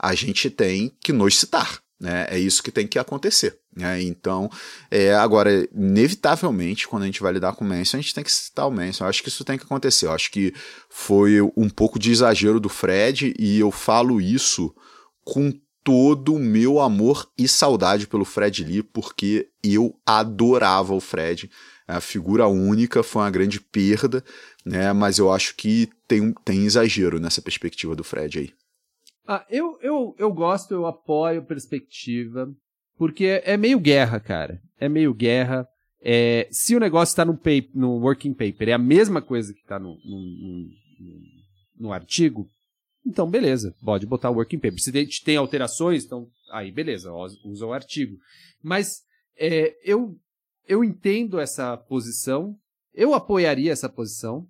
[0.00, 1.80] a gente tem que nos citar.
[2.00, 2.26] Né?
[2.28, 3.58] É isso que tem que acontecer.
[3.76, 4.02] Né?
[4.02, 4.50] Então,
[4.90, 8.32] é, agora, inevitavelmente, quando a gente vai lidar com o Manson, a gente tem que
[8.32, 9.04] citar o Manson.
[9.04, 10.06] Eu acho que isso tem que acontecer.
[10.06, 10.54] Eu acho que
[10.88, 14.74] foi um pouco de exagero do Fred, e eu falo isso
[15.24, 15.52] com
[15.84, 21.50] todo o meu amor e saudade pelo Fred Lee, porque eu adorava o Fred.
[21.86, 24.24] A figura única foi uma grande perda,
[24.64, 24.92] né?
[24.94, 28.50] Mas eu acho que tem, tem exagero nessa perspectiva do Fred aí.
[29.28, 32.50] Ah, eu, eu, eu gosto, eu apoio a perspectiva,
[32.96, 34.60] porque é, é meio guerra, cara.
[34.80, 35.68] É meio guerra.
[36.02, 37.38] É, se o negócio está no,
[37.74, 40.68] no working paper, é a mesma coisa que está no, no-
[41.00, 41.24] no-
[41.80, 42.48] no artigo,
[43.06, 44.80] então beleza, pode botar o working paper.
[44.80, 48.18] Se tem, tem alterações, então aí beleza, usa o artigo.
[48.62, 49.02] Mas
[49.36, 50.16] é, eu,
[50.66, 52.56] eu entendo essa posição,
[52.92, 54.46] eu apoiaria essa posição.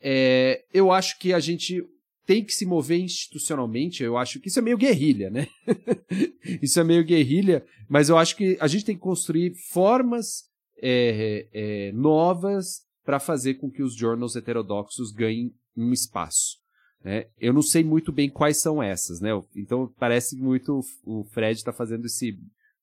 [0.00, 1.82] É, eu acho que a gente
[2.28, 4.02] tem que se mover institucionalmente.
[4.02, 5.48] Eu acho que isso é meio guerrilha, né?
[6.60, 10.44] isso é meio guerrilha, mas eu acho que a gente tem que construir formas
[10.80, 16.58] é, é, novas para fazer com que os journals heterodoxos ganhem um espaço.
[17.04, 17.26] Né?
[17.40, 19.30] Eu não sei muito bem quais são essas, né?
[19.54, 22.38] Então parece muito o Fred está fazendo esse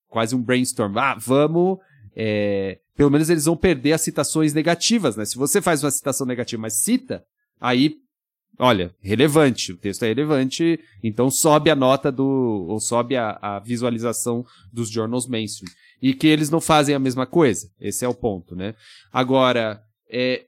[0.08, 0.96] quase um brainstorm.
[0.96, 1.78] Ah, vamos.
[2.14, 5.24] é, pelo menos eles vão perder as citações negativas, né?
[5.24, 7.22] Se você faz uma citação negativa, mas cita,
[7.60, 7.98] aí
[8.58, 12.24] olha, relevante, o texto é relevante, então sobe a nota do,
[12.68, 15.70] ou sobe a, a visualização dos journals mainstream.
[16.00, 18.74] E que eles não fazem a mesma coisa, esse é o ponto, né?
[19.12, 20.46] Agora, é,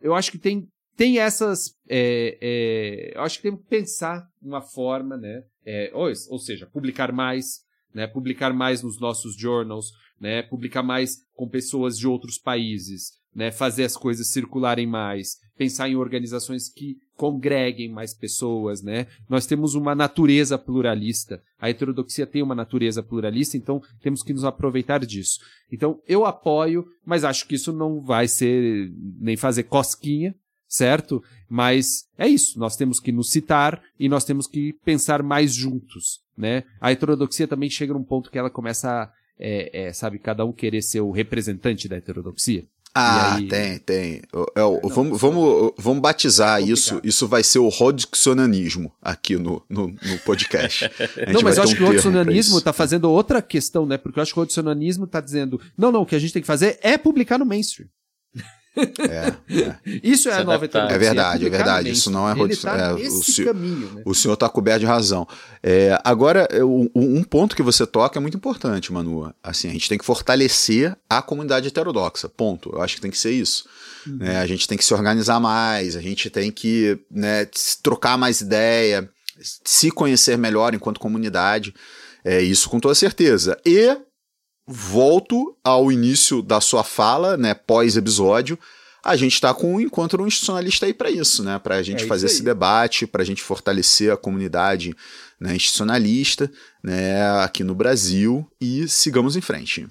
[0.00, 0.68] eu acho que tem,
[0.98, 5.44] tem essas, é, é, eu acho que tem que pensar uma forma, né?
[5.64, 7.60] É, ou, ou seja, publicar mais,
[7.94, 8.08] né?
[8.08, 10.42] Publicar mais nos nossos journals, né?
[10.42, 13.52] Publicar mais com pessoas de outros países, né?
[13.52, 19.06] Fazer as coisas circularem mais, pensar em organizações que congreguem mais pessoas, né?
[19.28, 21.40] Nós temos uma natureza pluralista.
[21.60, 25.38] A heterodoxia tem uma natureza pluralista, então temos que nos aproveitar disso.
[25.70, 30.34] Então, eu apoio, mas acho que isso não vai ser nem fazer cosquinha,
[30.68, 31.22] certo?
[31.48, 36.20] Mas é isso, nós temos que nos citar e nós temos que pensar mais juntos,
[36.36, 36.64] né?
[36.80, 40.52] A heterodoxia também chega num ponto que ela começa a, é, é, sabe, cada um
[40.52, 42.64] querer ser o representante da heterodoxia.
[42.94, 44.22] Ah, aí- tem, tem.
[44.56, 47.00] É, vamos, vamos, vamos batizar isso.
[47.04, 50.90] Isso vai ser o rodiccionanismo aqui no, no, no podcast.
[51.32, 52.58] Não, mas eu acho um que o isso.
[52.58, 53.96] está fazendo outra questão, né?
[53.98, 56.42] Porque eu acho que o adicionanismo está dizendo, não, não, o que a gente tem
[56.42, 57.88] que fazer é publicar no mainstream.
[58.98, 59.76] É, é.
[60.02, 60.96] Isso é Se a nova heterodoxia.
[60.96, 61.90] É verdade, é verdade.
[61.90, 64.02] Isso não é tá é, o caminho, né?
[64.04, 65.26] O senhor está coberto de razão.
[65.62, 69.32] É, agora, é, um, um ponto que você toca é muito importante, Manu.
[69.42, 72.28] Assim, a gente tem que fortalecer a comunidade heterodoxa.
[72.28, 72.70] Ponto.
[72.72, 73.64] Eu acho que tem que ser isso.
[74.06, 74.38] né?
[74.38, 77.46] a gente tem que se organizar mais, a gente tem que né,
[77.82, 79.08] trocar mais ideia,
[79.64, 81.74] se conhecer melhor enquanto comunidade.
[82.24, 83.58] É isso com toda certeza.
[83.64, 83.96] E
[84.68, 88.58] volto ao início da sua fala, né, pós-episódio.
[89.02, 91.58] A gente está com um encontro institucionalista aí para isso, né?
[91.58, 94.94] Para a gente É fazer esse debate, para a gente fortalecer a comunidade
[95.40, 96.50] né, institucionalista
[96.84, 99.86] né, aqui no Brasil e sigamos em frente.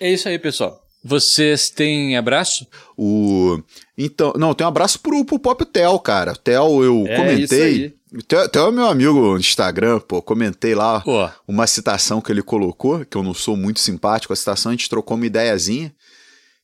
[0.00, 0.80] É isso aí, pessoal.
[1.04, 2.66] Vocês têm abraço?
[2.96, 3.60] O...
[3.98, 6.34] Então, não, tem um abraço pro, pro próprio Theo, cara.
[6.36, 7.94] Theo, eu É, comentei.
[8.12, 8.62] Aí.
[8.68, 10.20] O meu amigo no Instagram, pô.
[10.20, 14.32] Comentei lá Pô, uma citação que ele colocou, que eu não sou muito simpático.
[14.32, 15.92] A citação, a gente trocou uma ideiazinha.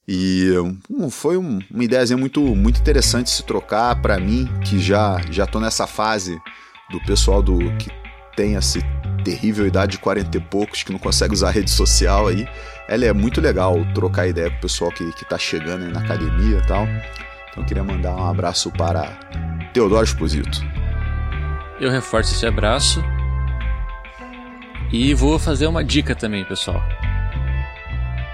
[0.07, 0.51] E
[0.91, 5.47] hum, foi um- uma ideiazinha muito, muito interessante se trocar para mim, que já, já
[5.47, 6.39] tô nessa fase
[6.91, 7.91] do pessoal do que
[8.35, 8.79] tem essa
[9.25, 12.49] terrível idade de 40 e poucos, que não consegue usar rede social aí.
[12.89, 16.01] Ela é muito legal trocar ideia com o pessoal que, que tá chegando aí na
[16.01, 16.85] academia e tal.
[17.51, 19.11] Então eu queria mandar um abraço para
[19.75, 20.61] Teodoro Exposito.
[21.81, 23.03] Eu reforço esse abraço.
[24.91, 26.83] E vou fazer uma dica também, pessoal.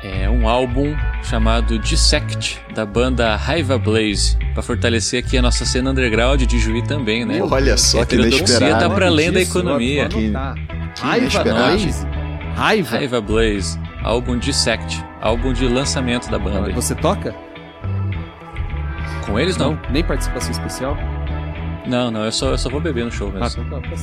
[0.03, 5.90] É um álbum chamado Dissect, da banda Raiva Blaze, para fortalecer aqui a nossa cena
[5.90, 7.40] underground de Juí também, né?
[7.42, 8.88] Olha só que Heterodoxia inesperado.
[8.88, 10.09] tá pra além da economia.
[10.09, 10.55] vou anotar.
[11.01, 11.42] Raiva.
[11.42, 12.07] Blaze.
[12.55, 12.97] Raiva.
[12.97, 16.70] Raiva Blaze, álbum Dissect, álbum de lançamento da banda.
[16.72, 17.34] Você toca?
[19.24, 19.80] Com eles não?
[19.90, 20.97] Nem participação especial?
[21.87, 23.62] Não, não, eu só, eu só vou beber no show Ah, mesmo.
[23.66, 23.95] então tá, tá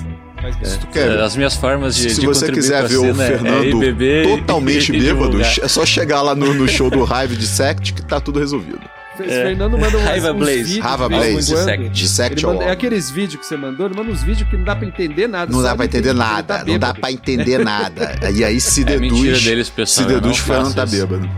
[0.44, 0.54] bem.
[0.66, 3.14] Se tu quer, As minhas formas de, se de você quiser ver o é- é
[3.14, 7.46] Fernando e- totalmente e bêbado, é só chegar lá no, no show do Raiva de
[7.48, 8.80] Sect que tá tudo resolvido.
[9.20, 10.64] O Fernando manda uns, Raiva uns Blaze.
[10.64, 11.36] vídeos Raiva Blaze.
[11.54, 11.90] Dissect.
[11.90, 14.64] De Sect manda, é aqueles vídeos que você mandou, ele manda uns vídeos que não
[14.64, 15.52] dá pra entender nada.
[15.52, 18.16] Não dá pra entender ele nada, tá não dá pra entender nada.
[18.34, 19.12] E aí se É deduz.
[19.12, 20.10] mentira deles, se pessoal.
[20.10, 20.96] eu deduz que o Fernando tá isso.
[21.08, 21.30] bêbado.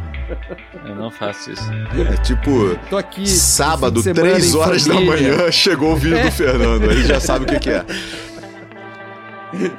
[0.86, 1.63] Eu não faço isso.
[2.11, 3.25] É tipo, Tô aqui.
[3.27, 6.25] sábado, fim de semana 3 em horas da manhã, chegou o vídeo É.
[6.25, 6.89] do Fernando.
[6.89, 7.86] Aí já sabe o que, que é.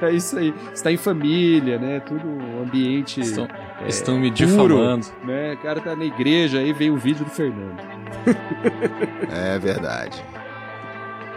[0.00, 0.54] É isso aí.
[0.72, 2.00] Você tá em família, né?
[2.00, 3.20] Tudo um ambiente.
[3.20, 3.48] Estão,
[3.84, 5.06] é, estão me puro, difamando.
[5.24, 5.54] Né?
[5.54, 7.76] O cara tá na igreja, aí vem o vídeo do Fernando.
[9.30, 10.24] É verdade.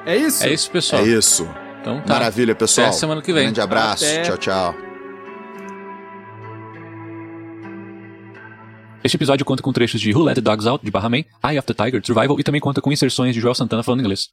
[0.05, 0.43] É isso?
[0.45, 1.01] É isso, pessoal.
[1.01, 1.49] É isso.
[1.81, 2.13] Então tá.
[2.13, 2.87] Maravilha, pessoal.
[2.87, 3.43] Até semana que vem.
[3.43, 4.05] Grande abraço.
[4.05, 4.21] Até.
[4.21, 4.75] Tchau, tchau.
[9.07, 11.57] Este episódio conta com trechos de Who Let the Dogs Out, de Barra Man, Eye
[11.57, 14.27] of the Tiger, Survival e também conta com inserções de Joel Santana falando inglês.